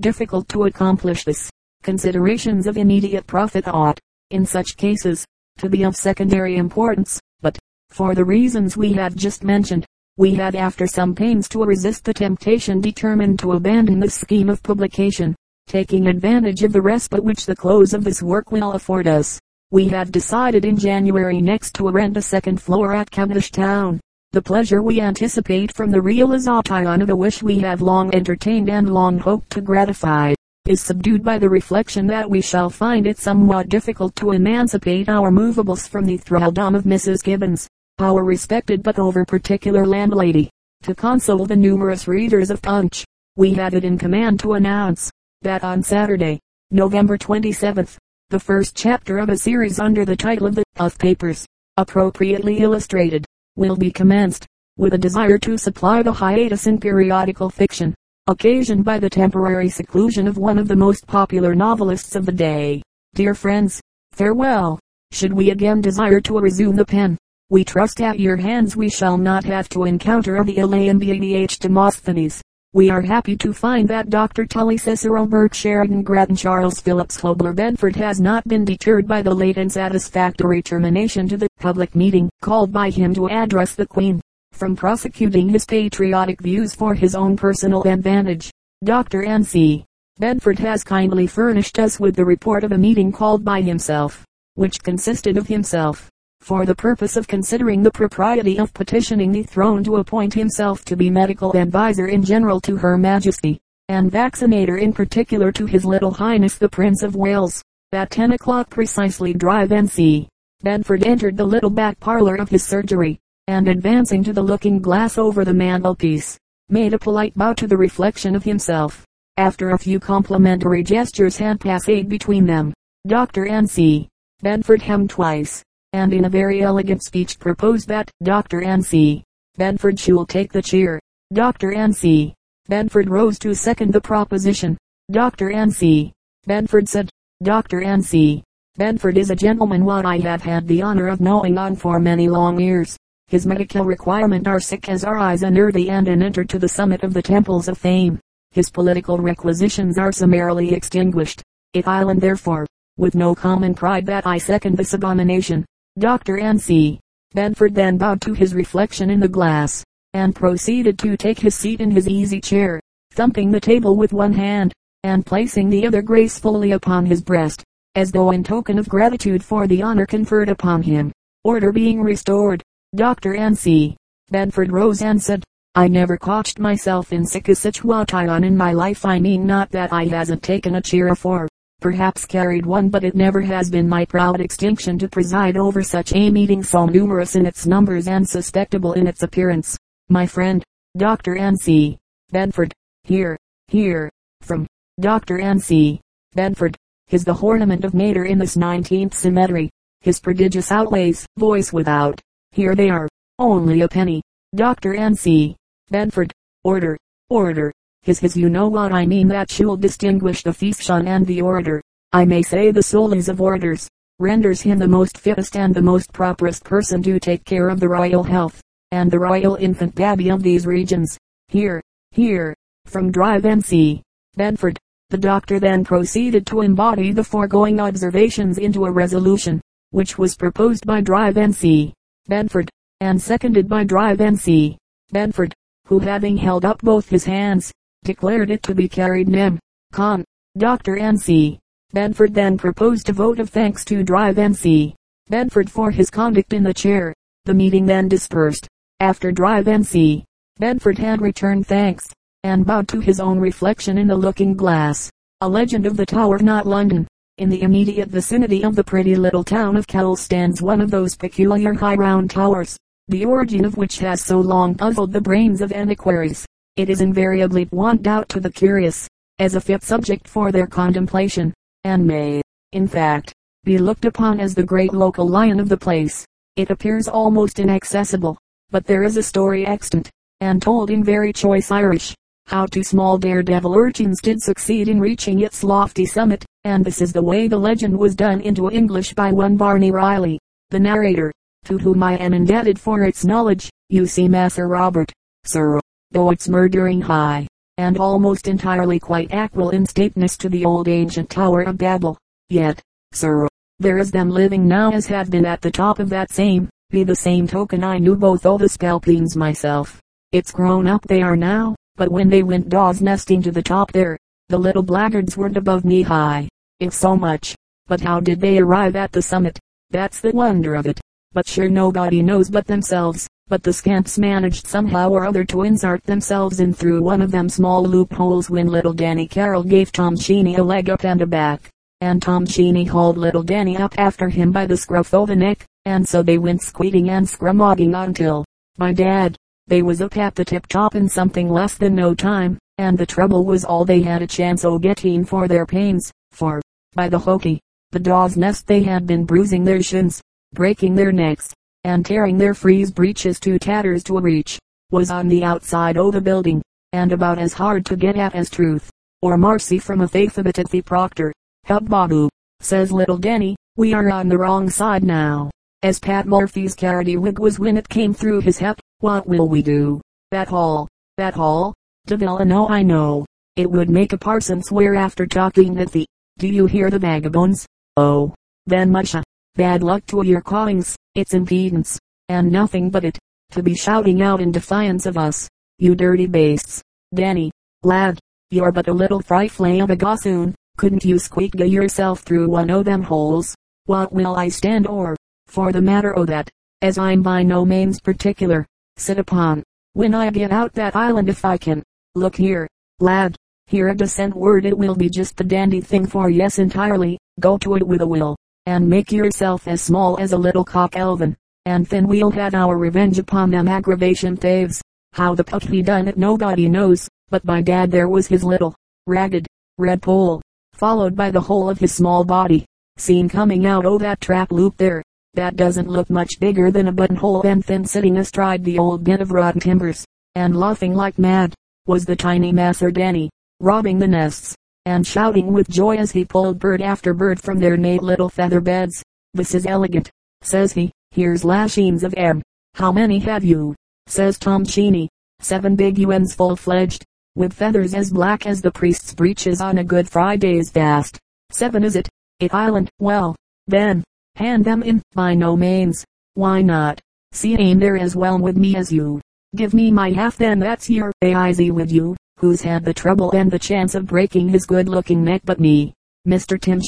difficult 0.00 0.48
to 0.50 0.66
accomplish 0.66 1.24
this. 1.24 1.50
Considerations 1.82 2.68
of 2.68 2.76
immediate 2.76 3.26
profit 3.26 3.66
ought, 3.66 3.98
in 4.30 4.46
such 4.46 4.76
cases, 4.76 5.24
to 5.56 5.68
be 5.68 5.82
of 5.82 5.96
secondary 5.96 6.58
importance, 6.58 7.18
but, 7.40 7.58
for 7.88 8.14
the 8.14 8.24
reasons 8.24 8.76
we 8.76 8.92
have 8.92 9.16
just 9.16 9.42
mentioned, 9.42 9.84
we 10.16 10.32
had 10.32 10.54
after 10.54 10.86
some 10.86 11.12
pains 11.12 11.48
to 11.48 11.64
resist 11.64 12.04
the 12.04 12.14
temptation 12.14 12.80
determined 12.80 13.40
to 13.40 13.54
abandon 13.54 13.98
this 13.98 14.14
scheme 14.14 14.48
of 14.48 14.62
publication, 14.62 15.34
taking 15.66 16.06
advantage 16.06 16.62
of 16.62 16.72
the 16.72 16.80
respite 16.80 17.24
which 17.24 17.46
the 17.46 17.56
close 17.56 17.92
of 17.92 18.04
this 18.04 18.22
work 18.22 18.52
will 18.52 18.74
afford 18.74 19.08
us. 19.08 19.40
We 19.72 19.88
have 19.88 20.12
decided 20.12 20.64
in 20.64 20.76
January 20.76 21.40
next 21.40 21.74
to 21.74 21.90
rent 21.90 22.16
a 22.16 22.22
second 22.22 22.62
floor 22.62 22.94
at 22.94 23.10
Cavendish 23.10 23.50
Town. 23.50 23.98
The 24.32 24.42
pleasure 24.42 24.82
we 24.82 25.00
anticipate 25.00 25.74
from 25.74 25.90
the 25.90 26.02
realization 26.02 27.00
of 27.00 27.08
a 27.08 27.16
wish 27.16 27.42
we 27.42 27.60
have 27.60 27.80
long 27.80 28.14
entertained 28.14 28.68
and 28.68 28.92
long 28.92 29.18
hoped 29.18 29.48
to 29.52 29.62
gratify, 29.62 30.34
is 30.66 30.82
subdued 30.82 31.24
by 31.24 31.38
the 31.38 31.48
reflection 31.48 32.06
that 32.08 32.28
we 32.28 32.42
shall 32.42 32.68
find 32.68 33.06
it 33.06 33.16
somewhat 33.16 33.70
difficult 33.70 34.14
to 34.16 34.32
emancipate 34.32 35.08
our 35.08 35.30
movables 35.30 35.88
from 35.88 36.04
the 36.04 36.18
thraldom 36.18 36.76
of 36.76 36.84
Mrs. 36.84 37.24
Gibbons, 37.24 37.66
our 38.00 38.22
respected 38.22 38.82
but 38.82 38.98
over 38.98 39.24
particular 39.24 39.86
landlady. 39.86 40.50
To 40.82 40.94
console 40.94 41.46
the 41.46 41.56
numerous 41.56 42.06
readers 42.06 42.50
of 42.50 42.60
Punch, 42.60 43.06
we 43.36 43.54
had 43.54 43.72
it 43.72 43.82
in 43.82 43.96
command 43.96 44.40
to 44.40 44.52
announce, 44.52 45.10
that 45.40 45.64
on 45.64 45.82
Saturday, 45.82 46.38
November 46.70 47.16
27th, 47.16 47.96
the 48.28 48.38
first 48.38 48.76
chapter 48.76 49.16
of 49.16 49.30
a 49.30 49.38
series 49.38 49.80
under 49.80 50.04
the 50.04 50.16
title 50.16 50.46
of 50.46 50.54
the 50.54 50.64
Puff 50.74 50.98
Papers, 50.98 51.46
appropriately 51.78 52.58
illustrated, 52.58 53.24
will 53.58 53.76
be 53.76 53.90
commenced, 53.90 54.46
with 54.76 54.94
a 54.94 54.98
desire 54.98 55.36
to 55.38 55.58
supply 55.58 56.02
the 56.02 56.12
hiatus 56.12 56.66
in 56.68 56.78
periodical 56.78 57.50
fiction, 57.50 57.92
occasioned 58.28 58.84
by 58.84 58.98
the 58.98 59.10
temporary 59.10 59.68
seclusion 59.68 60.28
of 60.28 60.38
one 60.38 60.56
of 60.56 60.68
the 60.68 60.76
most 60.76 61.06
popular 61.06 61.54
novelists 61.54 62.14
of 62.14 62.24
the 62.24 62.32
day. 62.32 62.80
Dear 63.14 63.34
friends, 63.34 63.80
farewell. 64.12 64.78
Should 65.10 65.32
we 65.32 65.50
again 65.50 65.80
desire 65.80 66.20
to 66.20 66.38
resume 66.38 66.76
the 66.76 66.84
pen, 66.84 67.18
we 67.50 67.64
trust 67.64 68.00
at 68.00 68.20
your 68.20 68.36
hands 68.36 68.76
we 68.76 68.90
shall 68.90 69.16
not 69.16 69.42
have 69.44 69.68
to 69.70 69.84
encounter 69.84 70.44
the 70.44 70.58
Iliad 70.58 71.48
Demosthenes, 71.58 72.42
we 72.74 72.90
are 72.90 73.00
happy 73.00 73.34
to 73.34 73.54
find 73.54 73.88
that 73.88 74.10
Dr. 74.10 74.44
Tully 74.44 74.76
Cicero 74.76 75.24
Burke 75.24 75.54
Sheridan 75.54 76.02
Grattan 76.02 76.36
Charles 76.36 76.80
Phillips 76.80 77.18
Hobler 77.18 77.54
Bedford 77.54 77.96
has 77.96 78.20
not 78.20 78.46
been 78.46 78.66
deterred 78.66 79.08
by 79.08 79.22
the 79.22 79.34
late 79.34 79.56
and 79.56 79.72
satisfactory 79.72 80.60
termination 80.60 81.26
to 81.28 81.38
the 81.38 81.48
public 81.58 81.94
meeting 81.94 82.28
called 82.42 82.70
by 82.70 82.90
him 82.90 83.14
to 83.14 83.30
address 83.30 83.74
the 83.74 83.86
Queen, 83.86 84.20
from 84.52 84.76
prosecuting 84.76 85.48
his 85.48 85.64
patriotic 85.64 86.42
views 86.42 86.74
for 86.74 86.94
his 86.94 87.14
own 87.14 87.38
personal 87.38 87.82
advantage. 87.84 88.50
Dr. 88.84 89.22
N.C. 89.24 89.86
Bedford 90.18 90.58
has 90.58 90.84
kindly 90.84 91.26
furnished 91.26 91.78
us 91.78 91.98
with 91.98 92.16
the 92.16 92.24
report 92.24 92.64
of 92.64 92.72
a 92.72 92.78
meeting 92.78 93.10
called 93.10 93.46
by 93.46 93.62
himself, 93.62 94.26
which 94.56 94.82
consisted 94.82 95.38
of 95.38 95.46
himself, 95.46 96.10
for 96.40 96.64
the 96.64 96.74
purpose 96.74 97.16
of 97.16 97.28
considering 97.28 97.82
the 97.82 97.90
propriety 97.90 98.58
of 98.58 98.72
petitioning 98.72 99.32
the 99.32 99.42
throne 99.42 99.84
to 99.84 99.96
appoint 99.96 100.34
himself 100.34 100.84
to 100.84 100.96
be 100.96 101.10
medical 101.10 101.56
adviser 101.56 102.06
in 102.06 102.22
general 102.22 102.60
to 102.60 102.76
her 102.76 102.96
majesty, 102.96 103.60
and 103.88 104.10
vaccinator 104.10 104.78
in 104.78 104.92
particular 104.92 105.50
to 105.52 105.66
his 105.66 105.84
little 105.84 106.12
highness 106.12 106.56
the 106.56 106.68
Prince 106.68 107.02
of 107.02 107.16
Wales. 107.16 107.62
At 107.92 108.10
10 108.10 108.32
o'clock 108.32 108.68
precisely 108.68 109.32
drive 109.32 109.72
and 109.72 109.90
see. 109.90 110.28
Bedford 110.62 111.04
entered 111.04 111.36
the 111.36 111.44
little 111.44 111.70
back 111.70 111.98
parlor 112.00 112.36
of 112.36 112.50
his 112.50 112.64
surgery, 112.64 113.18
and 113.46 113.66
advancing 113.66 114.22
to 114.24 114.32
the 114.32 114.42
looking 114.42 114.78
glass 114.78 115.16
over 115.16 115.44
the 115.44 115.54
mantelpiece, 115.54 116.38
made 116.68 116.92
a 116.92 116.98
polite 116.98 117.34
bow 117.34 117.54
to 117.54 117.66
the 117.66 117.76
reflection 117.76 118.34
of 118.36 118.44
himself. 118.44 119.06
After 119.38 119.70
a 119.70 119.78
few 119.78 120.00
complimentary 120.00 120.82
gestures 120.82 121.36
had 121.36 121.60
passed 121.60 121.86
between 122.08 122.44
them, 122.44 122.74
Dr. 123.06 123.46
N.C. 123.46 124.08
Bedford 124.42 124.82
hemmed 124.82 125.10
twice, 125.10 125.62
and 125.92 126.12
in 126.12 126.24
a 126.26 126.28
very 126.28 126.62
elegant 126.62 127.02
speech 127.02 127.38
proposed 127.38 127.88
that 127.88 128.10
Dr. 128.22 128.62
N.C. 128.62 129.24
Bedford 129.56 129.98
should 129.98 130.28
take 130.28 130.52
the 130.52 130.62
chair. 130.62 131.00
Dr. 131.32 131.72
N.C. 131.72 132.34
Bedford 132.68 133.08
rose 133.08 133.38
to 133.38 133.54
second 133.54 133.92
the 133.92 134.00
proposition. 134.00 134.76
Dr. 135.10 135.50
N.C. 135.50 136.12
Bedford 136.46 136.88
said, 136.88 137.08
Dr. 137.42 137.82
N.C. 137.82 138.42
Bedford 138.76 139.16
is 139.16 139.30
a 139.30 139.36
gentleman 139.36 139.84
what 139.84 140.04
I 140.06 140.18
have 140.18 140.42
had 140.42 140.68
the 140.68 140.82
honor 140.82 141.08
of 141.08 141.20
knowing 141.20 141.58
on 141.58 141.74
for 141.74 141.98
many 141.98 142.28
long 142.28 142.60
years. 142.60 142.96
His 143.26 143.46
medical 143.46 143.84
requirements 143.84 144.46
are 144.46 144.60
sick 144.60 144.88
as 144.88 145.04
our 145.04 145.18
eyes 145.18 145.42
unearthly 145.42 145.90
and 145.90 146.08
an 146.08 146.22
enter 146.22 146.44
to 146.44 146.58
the 146.58 146.68
summit 146.68 147.02
of 147.02 147.12
the 147.12 147.22
temples 147.22 147.68
of 147.68 147.76
fame. 147.76 148.20
His 148.52 148.70
political 148.70 149.18
requisitions 149.18 149.98
are 149.98 150.12
summarily 150.12 150.72
extinguished. 150.72 151.42
It 151.74 151.86
island 151.88 152.20
therefore, 152.20 152.66
with 152.96 153.14
no 153.14 153.34
common 153.34 153.74
pride 153.74 154.06
that 154.06 154.26
I 154.26 154.38
second 154.38 154.76
this 154.76 154.94
abomination. 154.94 155.64
Dr. 155.98 156.38
N.C. 156.38 157.00
Bedford 157.34 157.74
then 157.74 157.98
bowed 157.98 158.20
to 158.20 158.32
his 158.32 158.54
reflection 158.54 159.10
in 159.10 159.18
the 159.18 159.28
glass, 159.28 159.82
and 160.14 160.32
proceeded 160.32 160.96
to 161.00 161.16
take 161.16 161.40
his 161.40 161.56
seat 161.56 161.80
in 161.80 161.90
his 161.90 162.06
easy 162.06 162.40
chair, 162.40 162.80
thumping 163.10 163.50
the 163.50 163.58
table 163.58 163.96
with 163.96 164.12
one 164.12 164.32
hand, 164.32 164.72
and 165.02 165.26
placing 165.26 165.68
the 165.68 165.84
other 165.84 166.00
gracefully 166.00 166.70
upon 166.70 167.04
his 167.04 167.20
breast, 167.20 167.64
as 167.96 168.12
though 168.12 168.30
in 168.30 168.44
token 168.44 168.78
of 168.78 168.88
gratitude 168.88 169.42
for 169.42 169.66
the 169.66 169.82
honor 169.82 170.06
conferred 170.06 170.48
upon 170.48 170.82
him. 170.82 171.10
Order 171.42 171.72
being 171.72 172.00
restored, 172.00 172.62
Dr. 172.94 173.34
N.C. 173.34 173.96
Bedford 174.30 174.70
rose 174.70 175.02
and 175.02 175.20
said, 175.20 175.42
I 175.74 175.88
never 175.88 176.16
cotched 176.16 176.60
myself 176.60 177.12
in 177.12 177.26
sick 177.26 177.48
a 177.48 177.56
situation 177.56 178.44
in 178.44 178.56
my 178.56 178.72
life 178.72 179.04
I 179.04 179.18
mean 179.18 179.46
not 179.46 179.70
that 179.70 179.92
I 179.92 180.04
hasn't 180.04 180.44
taken 180.44 180.76
a 180.76 180.80
chair 180.80 181.08
afore, 181.08 181.48
perhaps 181.80 182.26
carried 182.26 182.66
one 182.66 182.88
but 182.88 183.04
it 183.04 183.14
never 183.14 183.40
has 183.40 183.70
been 183.70 183.88
my 183.88 184.04
proud 184.04 184.40
extinction 184.40 184.98
to 184.98 185.08
preside 185.08 185.56
over 185.56 185.82
such 185.82 186.12
a 186.14 186.30
meeting 186.30 186.62
so 186.62 186.86
numerous 186.86 187.36
in 187.36 187.46
its 187.46 187.66
numbers 187.66 188.08
and 188.08 188.24
suspectable 188.24 188.96
in 188.96 189.06
its 189.06 189.22
appearance. 189.22 189.76
My 190.08 190.26
friend, 190.26 190.64
Dr. 190.96 191.36
N.C. 191.36 191.98
Bedford, 192.30 192.72
here, 193.04 193.36
here, 193.68 194.10
from, 194.42 194.66
Dr. 195.00 195.38
N.C. 195.38 196.00
Bedford, 196.34 196.76
is 197.10 197.24
the 197.24 197.36
ornament 197.36 197.84
of 197.84 197.94
Mater 197.94 198.24
in 198.24 198.38
this 198.38 198.56
nineteenth 198.56 199.16
cemetery. 199.16 199.70
His 200.00 200.20
prodigious 200.20 200.70
outlays, 200.70 201.26
voice 201.38 201.72
without. 201.72 202.20
Here 202.52 202.74
they 202.74 202.90
are, 202.90 203.08
only 203.38 203.82
a 203.82 203.88
penny. 203.88 204.22
Dr. 204.54 204.94
N.C. 204.94 205.56
Bedford, 205.90 206.32
order, 206.64 206.96
order, 207.30 207.72
his 208.08 208.20
his 208.20 208.36
you 208.38 208.48
know 208.48 208.68
what 208.68 208.90
I 208.90 209.04
mean 209.04 209.28
that 209.28 209.50
should 209.50 209.82
distinguish 209.82 210.42
the 210.42 210.52
physician 210.52 211.06
and 211.06 211.26
the 211.26 211.42
orator. 211.42 211.82
I 212.10 212.24
may 212.24 212.40
say 212.40 212.70
the 212.70 212.82
souls 212.82 213.28
of 213.28 213.42
orders, 213.42 213.86
renders 214.18 214.62
him 214.62 214.78
the 214.78 214.88
most 214.88 215.18
fittest 215.18 215.56
and 215.56 215.74
the 215.74 215.82
most 215.82 216.10
properest 216.14 216.64
person 216.64 217.02
to 217.02 217.20
take 217.20 217.44
care 217.44 217.68
of 217.68 217.80
the 217.80 217.88
royal 217.88 218.22
health, 218.22 218.62
and 218.92 219.10
the 219.10 219.18
royal 219.18 219.56
infant 219.56 219.94
baby 219.94 220.30
of 220.30 220.42
these 220.42 220.66
regions. 220.66 221.18
Here, 221.48 221.82
here, 222.12 222.54
from 222.86 223.12
Drive 223.12 223.44
N.C. 223.44 224.02
Bedford, 224.36 224.78
the 225.10 225.18
doctor 225.18 225.60
then 225.60 225.84
proceeded 225.84 226.46
to 226.46 226.62
embody 226.62 227.12
the 227.12 227.22
foregoing 227.22 227.78
observations 227.78 228.56
into 228.56 228.86
a 228.86 228.90
resolution, 228.90 229.60
which 229.90 230.16
was 230.16 230.34
proposed 230.34 230.86
by 230.86 231.02
Drive 231.02 231.36
N.C. 231.36 231.92
Bedford, 232.26 232.70
and 233.00 233.20
seconded 233.20 233.68
by 233.68 233.84
Drive 233.84 234.22
N.C. 234.22 234.78
Bedford, 235.12 235.54
who 235.86 235.98
having 235.98 236.38
held 236.38 236.64
up 236.64 236.80
both 236.80 237.10
his 237.10 237.26
hands, 237.26 237.70
declared 238.04 238.50
it 238.50 238.62
to 238.62 238.74
be 238.74 238.88
carried 238.88 239.28
nem. 239.28 239.58
Con. 239.92 240.24
Dr. 240.56 240.96
N.C. 240.96 241.58
Bedford 241.92 242.34
then 242.34 242.58
proposed 242.58 243.08
a 243.08 243.12
vote 243.12 243.38
of 243.38 243.50
thanks 243.50 243.84
to 243.86 244.02
Drive 244.02 244.38
N.C. 244.38 244.94
Bedford 245.28 245.70
for 245.70 245.90
his 245.90 246.10
conduct 246.10 246.52
in 246.52 246.62
the 246.62 246.74
chair. 246.74 247.14
The 247.44 247.54
meeting 247.54 247.86
then 247.86 248.08
dispersed. 248.08 248.68
After 249.00 249.32
Drive 249.32 249.68
N.C. 249.68 250.24
Bedford 250.58 250.98
had 250.98 251.22
returned 251.22 251.66
thanks, 251.66 252.12
and 252.42 252.66
bowed 252.66 252.88
to 252.88 253.00
his 253.00 253.20
own 253.20 253.38
reflection 253.38 253.96
in 253.96 254.06
the 254.06 254.16
looking 254.16 254.54
glass. 254.54 255.10
A 255.40 255.48
legend 255.48 255.86
of 255.86 255.96
the 255.96 256.06
Tower 256.06 256.38
not 256.38 256.66
London. 256.66 257.06
In 257.38 257.48
the 257.48 257.62
immediate 257.62 258.08
vicinity 258.08 258.64
of 258.64 258.74
the 258.74 258.82
pretty 258.82 259.14
little 259.14 259.44
town 259.44 259.76
of 259.76 259.86
Kells 259.86 260.20
stands 260.20 260.60
one 260.60 260.80
of 260.80 260.90
those 260.90 261.14
peculiar 261.14 261.72
high 261.72 261.94
round 261.94 262.30
towers, 262.30 262.76
the 263.06 263.24
origin 263.24 263.64
of 263.64 263.76
which 263.76 263.98
has 264.00 264.20
so 264.20 264.40
long 264.40 264.74
puzzled 264.74 265.12
the 265.12 265.20
brains 265.20 265.60
of 265.60 265.72
antiquaries. 265.72 266.44
It 266.78 266.88
is 266.88 267.00
invariably 267.00 267.64
pointed 267.64 268.06
out 268.06 268.28
to 268.28 268.38
the 268.38 268.52
curious, 268.52 269.08
as 269.40 269.56
a 269.56 269.60
fit 269.60 269.82
subject 269.82 270.28
for 270.28 270.52
their 270.52 270.68
contemplation, 270.68 271.52
and 271.82 272.06
may, 272.06 272.40
in 272.70 272.86
fact, 272.86 273.32
be 273.64 273.78
looked 273.78 274.04
upon 274.04 274.38
as 274.38 274.54
the 274.54 274.62
great 274.62 274.92
local 274.92 275.28
lion 275.28 275.58
of 275.58 275.68
the 275.68 275.76
place. 275.76 276.24
It 276.54 276.70
appears 276.70 277.08
almost 277.08 277.58
inaccessible, 277.58 278.38
but 278.70 278.84
there 278.84 279.02
is 279.02 279.16
a 279.16 279.24
story 279.24 279.66
extant, 279.66 280.08
and 280.40 280.62
told 280.62 280.90
in 280.90 281.02
very 281.02 281.32
choice 281.32 281.72
Irish, 281.72 282.14
how 282.46 282.66
two 282.66 282.84
small 282.84 283.18
daredevil 283.18 283.74
urchins 283.74 284.20
did 284.20 284.40
succeed 284.40 284.86
in 284.86 285.00
reaching 285.00 285.40
its 285.40 285.64
lofty 285.64 286.06
summit, 286.06 286.44
and 286.62 286.84
this 286.84 287.02
is 287.02 287.12
the 287.12 287.20
way 287.20 287.48
the 287.48 287.58
legend 287.58 287.98
was 287.98 288.14
done 288.14 288.40
into 288.40 288.70
English 288.70 289.14
by 289.14 289.32
one 289.32 289.56
Barney 289.56 289.90
Riley, 289.90 290.38
the 290.70 290.78
narrator, 290.78 291.32
to 291.64 291.76
whom 291.76 292.04
I 292.04 292.16
am 292.18 292.34
indebted 292.34 292.78
for 292.78 293.02
its 293.02 293.24
knowledge. 293.24 293.68
You 293.88 294.06
see 294.06 294.28
Master 294.28 294.68
Robert, 294.68 295.10
sir, 295.44 295.80
though 296.10 296.30
it's 296.30 296.48
murdering 296.48 297.00
high, 297.00 297.46
and 297.76 297.98
almost 297.98 298.48
entirely 298.48 298.98
quite 298.98 299.32
equal 299.32 299.70
in 299.70 299.84
stateliness 299.84 300.36
to 300.38 300.48
the 300.48 300.64
old 300.64 300.88
ancient 300.88 301.30
Tower 301.30 301.62
of 301.62 301.78
Babel. 301.78 302.18
Yet, 302.48 302.80
sir, 303.12 303.46
there 303.78 303.98
is 303.98 304.10
them 304.10 304.30
living 304.30 304.66
now 304.66 304.90
as 304.90 305.06
have 305.06 305.30
been 305.30 305.46
at 305.46 305.60
the 305.60 305.70
top 305.70 305.98
of 305.98 306.08
that 306.08 306.30
same, 306.30 306.68
be 306.90 307.04
the 307.04 307.14
same 307.14 307.46
token 307.46 307.84
I 307.84 307.98
knew 307.98 308.16
both 308.16 308.46
o' 308.46 308.58
the 308.58 308.66
spalpeens 308.66 309.36
myself. 309.36 310.00
It's 310.32 310.50
grown 310.50 310.86
up 310.86 311.02
they 311.02 311.22
are 311.22 311.36
now, 311.36 311.76
but 311.96 312.10
when 312.10 312.28
they 312.28 312.42
went 312.42 312.68
daw's 312.68 313.00
nesting 313.00 313.42
to 313.42 313.52
the 313.52 313.62
top 313.62 313.92
there, 313.92 314.18
the 314.48 314.58
little 314.58 314.82
blackguards 314.82 315.36
weren't 315.36 315.56
above 315.56 315.84
knee 315.84 316.02
high, 316.02 316.48
if 316.80 316.94
so 316.94 317.16
much. 317.16 317.54
But 317.86 318.00
how 318.00 318.20
did 318.20 318.40
they 318.40 318.58
arrive 318.58 318.96
at 318.96 319.12
the 319.12 319.22
summit? 319.22 319.58
That's 319.90 320.20
the 320.20 320.32
wonder 320.32 320.74
of 320.74 320.86
it. 320.86 321.00
But 321.32 321.46
sure 321.46 321.68
nobody 321.68 322.22
knows 322.22 322.50
but 322.50 322.66
themselves. 322.66 323.28
But 323.48 323.62
the 323.62 323.72
scamps 323.72 324.18
managed 324.18 324.66
somehow 324.66 325.08
or 325.08 325.24
other 325.24 325.42
to 325.44 325.62
insert 325.62 326.04
themselves 326.04 326.60
in 326.60 326.74
through 326.74 327.02
one 327.02 327.22
of 327.22 327.30
them 327.30 327.48
small 327.48 327.82
loopholes 327.82 328.50
when 328.50 328.66
little 328.66 328.92
Danny 328.92 329.26
Carroll 329.26 329.62
gave 329.62 329.90
Tom 329.90 330.16
Sheeny 330.16 330.58
a 330.58 330.62
leg 330.62 330.90
up 330.90 331.04
and 331.04 331.22
a 331.22 331.26
back. 331.26 331.70
And 332.02 332.20
Tom 332.20 332.44
Sheeny 332.44 332.86
hauled 332.86 333.16
little 333.16 333.42
Danny 333.42 333.78
up 333.78 333.94
after 333.98 334.28
him 334.28 334.52
by 334.52 334.66
the 334.66 334.76
scruff 334.76 335.14
o' 335.14 335.24
the 335.24 335.34
neck, 335.34 335.64
and 335.86 336.06
so 336.06 336.22
they 336.22 336.36
went 336.36 336.62
squealing 336.62 337.08
and 337.08 337.26
scrummoging 337.26 337.94
until, 337.94 338.44
by 338.76 338.92
dad, 338.92 339.34
they 339.66 339.82
was 339.82 340.02
up 340.02 340.16
at 340.16 340.34
the 340.34 340.44
tip-top 340.44 340.94
in 340.94 341.08
something 341.08 341.48
less 341.48 341.74
than 341.74 341.94
no 341.94 342.14
time, 342.14 342.58
and 342.76 342.96
the 342.96 343.06
trouble 343.06 343.44
was 343.44 343.64
all 343.64 343.84
they 343.84 344.02
had 344.02 344.22
a 344.22 344.26
chance 344.26 344.64
o' 344.64 344.78
getting 344.78 345.24
for 345.24 345.48
their 345.48 345.66
pains, 345.66 346.12
for, 346.32 346.60
by 346.94 347.08
the 347.08 347.18
hokey, 347.18 347.60
the 347.92 347.98
daw's 347.98 348.36
nest 348.36 348.66
they 348.66 348.82
had 348.82 349.06
been 349.06 349.24
bruising 349.24 349.64
their 349.64 349.82
shins, 349.82 350.22
breaking 350.52 350.94
their 350.94 351.12
necks, 351.12 351.52
and 351.84 352.04
tearing 352.04 352.38
their 352.38 352.54
frieze 352.54 352.90
breeches 352.90 353.38
to 353.40 353.58
tatters 353.58 354.02
to 354.04 354.18
a 354.18 354.20
reach, 354.20 354.58
was 354.90 355.10
on 355.10 355.28
the 355.28 355.44
outside 355.44 355.96
o' 355.96 356.10
the 356.10 356.20
building, 356.20 356.62
and 356.92 357.12
about 357.12 357.38
as 357.38 357.52
hard 357.52 357.84
to 357.86 357.96
get 357.96 358.16
at 358.16 358.34
as 358.34 358.50
truth, 358.50 358.90
or 359.22 359.36
marcy 359.36 359.78
from 359.78 360.00
a 360.00 360.08
faith 360.08 360.38
of 360.38 360.46
a 360.46 360.52
Tithy 360.52 360.84
Proctor. 360.84 361.32
Hubbabu, 361.66 362.28
says 362.60 362.90
little 362.90 363.18
Denny, 363.18 363.56
we 363.76 363.92
are 363.92 364.10
on 364.10 364.28
the 364.28 364.38
wrong 364.38 364.70
side 364.70 365.04
now. 365.04 365.50
As 365.82 366.00
Pat 366.00 366.26
Murphy's 366.26 366.74
carroty 366.74 367.16
wig 367.16 367.38
was 367.38 367.58
when 367.58 367.76
it 367.76 367.88
came 367.88 368.12
through 368.12 368.40
his 368.40 368.58
hep, 368.58 368.80
what 369.00 369.26
will 369.28 369.48
we 369.48 369.62
do? 369.62 370.00
That 370.32 370.48
hall, 370.48 370.88
that 371.16 371.34
hall, 371.34 371.74
Devil 372.06 372.44
no 372.44 372.68
I 372.68 372.82
know. 372.82 373.26
It 373.56 373.70
would 373.70 373.90
make 373.90 374.12
a 374.12 374.18
parson 374.18 374.62
swear 374.62 374.94
after 374.94 375.26
talking 375.26 375.74
that 375.74 375.92
the, 375.92 376.06
do 376.38 376.48
you 376.48 376.66
hear 376.66 376.90
the 376.90 376.98
vagabonds? 376.98 377.66
Oh, 377.96 378.34
then 378.66 378.90
musha, 378.90 379.22
bad 379.58 379.82
luck 379.82 380.06
to 380.06 380.22
your 380.22 380.40
callings, 380.40 380.96
it's 381.16 381.34
impedance, 381.34 381.98
and 382.28 382.50
nothing 382.50 382.90
but 382.90 383.04
it, 383.04 383.18
to 383.50 383.60
be 383.60 383.74
shouting 383.74 384.22
out 384.22 384.40
in 384.40 384.52
defiance 384.52 385.04
of 385.04 385.18
us, 385.18 385.48
you 385.78 385.96
dirty 385.96 386.26
bastes. 386.26 386.80
Danny, 387.12 387.50
lad, 387.82 388.20
you're 388.52 388.70
but 388.70 388.86
a 388.86 388.92
little 388.92 389.20
frightful 389.20 389.82
of 389.82 389.90
a 389.90 389.96
gossoon, 389.96 390.54
couldn't 390.76 391.04
you 391.04 391.18
squeak 391.18 391.56
yourself 391.56 392.20
through 392.20 392.48
one 392.48 392.70
o' 392.70 392.84
them 392.84 393.02
holes? 393.02 393.52
What 393.86 394.12
will 394.12 394.36
I 394.36 394.48
stand 394.48 394.86
or, 394.86 395.16
for 395.48 395.72
the 395.72 395.82
matter 395.82 396.16
o' 396.16 396.24
that, 396.26 396.48
as 396.80 396.96
I'm 396.96 397.20
by 397.20 397.42
no 397.42 397.64
means 397.64 398.00
particular, 398.00 398.64
sit 398.96 399.18
upon, 399.18 399.64
when 399.94 400.14
I 400.14 400.30
get 400.30 400.52
out 400.52 400.72
that 400.74 400.94
island 400.94 401.28
if 401.28 401.44
I 401.44 401.56
can. 401.56 401.82
Look 402.14 402.36
here, 402.36 402.68
lad, 403.00 403.34
here 403.66 403.88
a 403.88 403.96
decent 403.96 404.36
word 404.36 404.66
it 404.66 404.78
will 404.78 404.94
be 404.94 405.10
just 405.10 405.36
the 405.36 405.42
dandy 405.42 405.80
thing 405.80 406.06
for 406.06 406.30
yes 406.30 406.60
entirely, 406.60 407.18
go 407.40 407.58
to 407.58 407.74
it 407.74 407.84
with 407.84 408.02
a 408.02 408.06
will, 408.06 408.36
and 408.68 408.86
make 408.86 409.10
yourself 409.10 409.66
as 409.66 409.80
small 409.80 410.18
as 410.18 410.32
a 410.32 410.36
little 410.36 410.62
cock 410.62 410.94
elvin, 410.94 411.34
and 411.64 411.86
then 411.86 412.06
we'll 412.06 412.30
have 412.30 412.54
our 412.54 412.76
revenge 412.76 413.18
upon 413.18 413.50
them 413.50 413.66
aggravation 413.66 414.36
thaves. 414.36 414.82
How 415.14 415.34
the 415.34 415.42
puck 415.42 415.62
he 415.62 415.80
done 415.80 416.06
it 416.06 416.18
nobody 416.18 416.68
knows, 416.68 417.08
but 417.30 417.46
by 417.46 417.62
dad 417.62 417.90
there 417.90 418.10
was 418.10 418.26
his 418.26 418.44
little, 418.44 418.74
ragged, 419.06 419.46
red 419.78 420.02
pole, 420.02 420.42
followed 420.74 421.16
by 421.16 421.30
the 421.30 421.40
whole 421.40 421.70
of 421.70 421.78
his 421.78 421.94
small 421.94 422.24
body, 422.24 422.66
seen 422.98 423.26
coming 423.26 423.64
out 423.64 423.86
o' 423.86 423.96
that 423.96 424.20
trap 424.20 424.52
loop 424.52 424.76
there. 424.76 425.02
That 425.32 425.56
doesn't 425.56 425.88
look 425.88 426.10
much 426.10 426.38
bigger 426.38 426.70
than 426.70 426.88
a 426.88 426.92
buttonhole 426.92 427.46
and 427.46 427.62
then 427.62 427.86
sitting 427.86 428.18
astride 428.18 428.64
the 428.64 428.78
old 428.78 429.02
bit 429.02 429.22
of 429.22 429.32
rotten 429.32 429.62
timbers, 429.62 430.04
and 430.34 430.54
laughing 430.54 430.94
like 430.94 431.18
mad, 431.18 431.54
was 431.86 432.04
the 432.04 432.16
tiny 432.16 432.52
Masser 432.52 432.90
Danny, 432.90 433.30
robbing 433.60 433.98
the 433.98 434.08
nests, 434.08 434.54
and 434.86 435.06
shouting 435.06 435.52
with 435.52 435.68
joy 435.68 435.96
as 435.96 436.12
he 436.12 436.24
pulled 436.24 436.58
bird 436.58 436.80
after 436.80 437.14
bird 437.14 437.40
from 437.40 437.58
their 437.58 437.76
neat 437.76 438.02
little 438.02 438.28
feather 438.28 438.60
beds. 438.60 439.02
This 439.34 439.54
is 439.54 439.66
elegant, 439.66 440.10
says 440.42 440.72
he. 440.72 440.92
Here's 441.10 441.44
lashings 441.44 442.04
of 442.04 442.14
em. 442.16 442.42
How 442.74 442.92
many 442.92 443.18
have 443.20 443.44
you? 443.44 443.74
says 444.06 444.38
Tom 444.38 444.64
Sheeny. 444.64 445.08
Seven 445.40 445.76
big 445.76 445.98
uns 445.98 446.34
full-fledged, 446.34 447.04
with 447.36 447.52
feathers 447.52 447.94
as 447.94 448.10
black 448.10 448.46
as 448.46 448.60
the 448.60 448.70
priest's 448.70 449.14
breeches 449.14 449.60
on 449.60 449.78
a 449.78 449.84
Good 449.84 450.08
Friday's 450.08 450.70
fast. 450.70 451.18
Seven 451.50 451.84
is 451.84 451.94
it? 451.94 452.08
It 452.40 452.52
island, 452.52 452.90
well, 452.98 453.36
then, 453.66 454.02
hand 454.36 454.64
them 454.64 454.82
in, 454.82 455.02
by 455.14 455.34
no 455.34 455.56
means. 455.56 456.04
Why 456.34 456.62
not? 456.62 457.00
See 457.32 457.54
ain't 457.54 457.80
there 457.80 457.96
as 457.96 458.16
well 458.16 458.38
with 458.38 458.56
me 458.56 458.76
as 458.76 458.90
you. 458.90 459.20
Give 459.54 459.74
me 459.74 459.90
my 459.90 460.10
half 460.10 460.36
then 460.36 460.58
that's 460.58 460.90
your 460.90 461.12
easy 461.22 461.70
with 461.70 461.90
you, 461.90 462.16
who's 462.38 462.62
had 462.62 462.84
the 462.84 462.94
trouble 462.94 463.32
and 463.32 463.50
the 463.50 463.58
chance 463.58 463.94
of 463.94 464.06
breaking 464.06 464.48
his 464.48 464.64
good 464.64 464.88
looking 464.88 465.24
neck 465.24 465.42
but 465.44 465.60
me. 465.60 465.92
Mr. 466.26 466.60
Tim. 466.60 466.80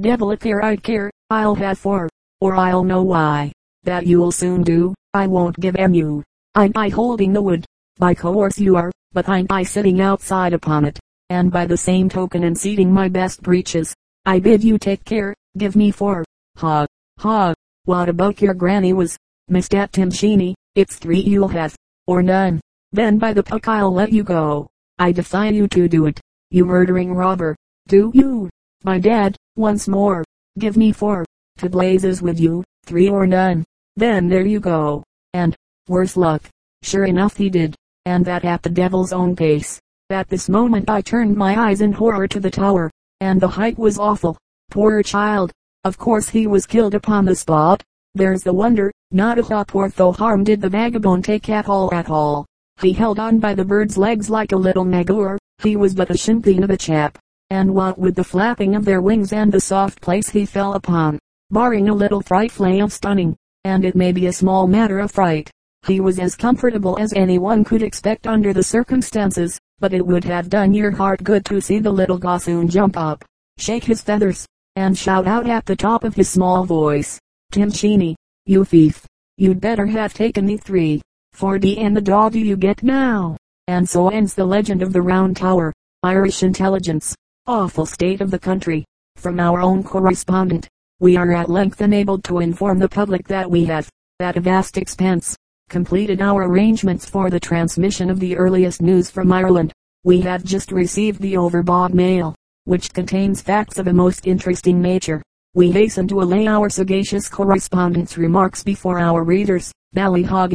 Devil 0.00 0.32
a 0.32 0.36
care 0.36 0.64
I'd 0.64 0.82
care, 0.82 1.10
I'll 1.30 1.54
have 1.54 1.78
four, 1.78 2.08
or 2.40 2.56
I'll 2.56 2.82
know 2.82 3.02
why. 3.02 3.52
That 3.84 4.06
you'll 4.06 4.32
soon 4.32 4.62
do, 4.62 4.94
I 5.14 5.26
won't 5.26 5.60
give 5.60 5.76
em 5.76 5.94
you. 5.94 6.24
I'm 6.54 6.72
I 6.74 6.88
holding 6.88 7.32
the 7.32 7.42
wood. 7.42 7.64
By 7.98 8.14
course 8.14 8.58
you 8.58 8.76
are, 8.76 8.90
but 9.12 9.28
I'm 9.28 9.46
I 9.50 9.62
sitting 9.62 10.00
outside 10.00 10.52
upon 10.52 10.84
it, 10.84 10.98
and 11.30 11.52
by 11.52 11.66
the 11.66 11.76
same 11.76 12.08
token 12.08 12.44
and 12.44 12.56
seating 12.56 12.92
my 12.92 13.08
best 13.08 13.42
breeches. 13.42 13.94
I 14.24 14.40
bid 14.40 14.64
you 14.64 14.78
take 14.78 15.04
care, 15.04 15.34
give 15.56 15.76
me 15.76 15.90
four. 15.90 16.24
Ha, 16.56 16.86
ha, 17.18 17.54
what 17.84 18.08
about 18.08 18.40
your 18.40 18.54
granny 18.54 18.92
was, 18.92 19.16
Mr. 19.50 19.90
Tim 19.90 20.10
Sheeny, 20.10 20.54
it's 20.74 20.96
three 20.96 21.20
you'll 21.20 21.48
have, 21.48 21.76
or 22.06 22.22
none. 22.22 22.60
Then 22.92 23.18
by 23.18 23.32
the 23.32 23.42
puck 23.42 23.68
I'll 23.68 23.92
let 23.92 24.12
you 24.12 24.22
go. 24.22 24.68
I 24.98 25.12
defy 25.12 25.50
you 25.50 25.68
to 25.68 25.88
do 25.88 26.06
it, 26.06 26.20
you 26.50 26.64
murdering 26.64 27.14
robber. 27.14 27.56
Do 27.88 28.10
you? 28.14 28.50
My 28.84 28.98
dad, 28.98 29.36
once 29.56 29.88
more, 29.88 30.24
give 30.58 30.76
me 30.76 30.92
four. 30.92 31.24
To 31.58 31.68
blazes 31.68 32.22
with 32.22 32.40
you, 32.40 32.64
three 32.84 33.08
or 33.08 33.26
none. 33.26 33.64
Then 33.96 34.28
there 34.28 34.46
you 34.46 34.60
go. 34.60 35.04
And, 35.34 35.54
worse 35.88 36.16
luck. 36.16 36.42
Sure 36.82 37.04
enough 37.04 37.36
he 37.36 37.50
did 37.50 37.76
and 38.04 38.24
that 38.24 38.44
at 38.44 38.62
the 38.62 38.70
devil's 38.70 39.12
own 39.12 39.36
pace. 39.36 39.80
At 40.10 40.28
this 40.28 40.48
moment 40.48 40.90
I 40.90 41.00
turned 41.00 41.36
my 41.36 41.68
eyes 41.68 41.80
in 41.80 41.92
horror 41.92 42.26
to 42.28 42.40
the 42.40 42.50
tower, 42.50 42.90
and 43.20 43.40
the 43.40 43.48
height 43.48 43.78
was 43.78 43.98
awful. 43.98 44.36
Poor 44.70 45.02
child. 45.02 45.52
Of 45.84 45.98
course 45.98 46.28
he 46.28 46.46
was 46.46 46.66
killed 46.66 46.94
upon 46.94 47.24
the 47.24 47.34
spot. 47.34 47.82
There's 48.14 48.42
the 48.42 48.52
wonder, 48.52 48.90
not 49.10 49.38
a 49.38 49.42
ha'porth 49.42 49.96
though 49.96 50.12
harm 50.12 50.44
did 50.44 50.60
the 50.60 50.68
vagabond 50.68 51.24
take 51.24 51.48
at 51.48 51.68
all 51.68 51.92
at 51.94 52.10
all. 52.10 52.46
He 52.82 52.92
held 52.92 53.20
on 53.20 53.38
by 53.38 53.54
the 53.54 53.64
bird's 53.64 53.96
legs 53.96 54.28
like 54.28 54.50
a 54.50 54.56
little 54.56 54.84
magoor, 54.84 55.38
he 55.62 55.76
was 55.76 55.94
but 55.94 56.10
a 56.10 56.14
shimpeen 56.14 56.64
of 56.64 56.70
a 56.70 56.76
chap, 56.76 57.16
and 57.48 57.72
what 57.72 57.96
with 57.96 58.16
the 58.16 58.24
flapping 58.24 58.74
of 58.74 58.84
their 58.84 59.00
wings 59.00 59.32
and 59.32 59.52
the 59.52 59.60
soft 59.60 60.00
place 60.00 60.28
he 60.28 60.44
fell 60.44 60.74
upon, 60.74 61.20
barring 61.52 61.88
a 61.88 61.94
little 61.94 62.20
frightful 62.20 62.82
of 62.82 62.92
stunning, 62.92 63.36
and 63.62 63.84
it 63.84 63.94
may 63.94 64.10
be 64.10 64.26
a 64.26 64.32
small 64.32 64.66
matter 64.66 64.98
of 64.98 65.12
fright, 65.12 65.48
he 65.86 66.00
was 66.00 66.18
as 66.18 66.34
comfortable 66.34 66.98
as 66.98 67.12
anyone 67.12 67.62
could 67.62 67.84
expect 67.84 68.26
under 68.26 68.52
the 68.52 68.64
circumstances, 68.64 69.60
but 69.78 69.94
it 69.94 70.04
would 70.04 70.24
have 70.24 70.50
done 70.50 70.74
your 70.74 70.90
heart 70.90 71.22
good 71.22 71.44
to 71.44 71.60
see 71.60 71.78
the 71.78 71.92
little 71.92 72.18
gossoon 72.18 72.66
jump 72.66 72.96
up, 72.96 73.24
shake 73.58 73.84
his 73.84 74.02
feathers, 74.02 74.44
and 74.74 74.98
shout 74.98 75.28
out 75.28 75.48
at 75.48 75.66
the 75.66 75.76
top 75.76 76.02
of 76.02 76.16
his 76.16 76.28
small 76.28 76.64
voice, 76.64 77.20
Tim 77.52 77.70
Sheeny, 77.70 78.16
you 78.44 78.64
thief, 78.64 79.06
you'd 79.36 79.60
better 79.60 79.86
have 79.86 80.14
taken 80.14 80.46
the 80.46 80.56
three, 80.56 81.00
forty 81.32 81.78
and 81.78 81.96
the 81.96 82.00
dog 82.00 82.32
do 82.32 82.38
you 82.38 82.56
get 82.56 82.82
now? 82.82 83.36
And 83.68 83.88
so 83.88 84.08
ends 84.08 84.34
the 84.34 84.44
legend 84.44 84.82
of 84.82 84.92
the 84.92 85.02
Round 85.02 85.36
Tower, 85.36 85.72
Irish 86.02 86.42
intelligence, 86.42 87.14
awful 87.46 87.86
state 87.86 88.20
of 88.20 88.30
the 88.30 88.38
country. 88.38 88.84
From 89.16 89.38
our 89.38 89.60
own 89.60 89.82
correspondent, 89.82 90.68
we 91.00 91.16
are 91.16 91.32
at 91.32 91.50
length 91.50 91.80
enabled 91.80 92.24
to 92.24 92.38
inform 92.38 92.78
the 92.78 92.88
public 92.88 93.26
that 93.28 93.50
we 93.50 93.64
have, 93.64 93.88
at 94.20 94.36
a 94.36 94.40
vast 94.40 94.76
expense, 94.76 95.36
completed 95.68 96.20
our 96.20 96.44
arrangements 96.44 97.06
for 97.06 97.30
the 97.30 97.40
transmission 97.40 98.10
of 98.10 98.20
the 98.20 98.36
earliest 98.36 98.82
news 98.82 99.10
from 99.10 99.32
Ireland. 99.32 99.72
We 100.04 100.20
have 100.22 100.44
just 100.44 100.70
received 100.72 101.20
the 101.20 101.34
overbought 101.34 101.94
mail, 101.94 102.34
which 102.64 102.92
contains 102.92 103.40
facts 103.40 103.78
of 103.78 103.86
a 103.86 103.92
most 103.92 104.26
interesting 104.26 104.82
nature. 104.82 105.22
We 105.54 105.70
hasten 105.70 106.08
to 106.08 106.20
allay 106.20 106.46
our 106.46 106.68
sagacious 106.68 107.28
correspondent's 107.28 108.18
remarks 108.18 108.62
before 108.62 108.98
our 108.98 109.24
readers. 109.24 109.72
Ballyhog 109.94 110.52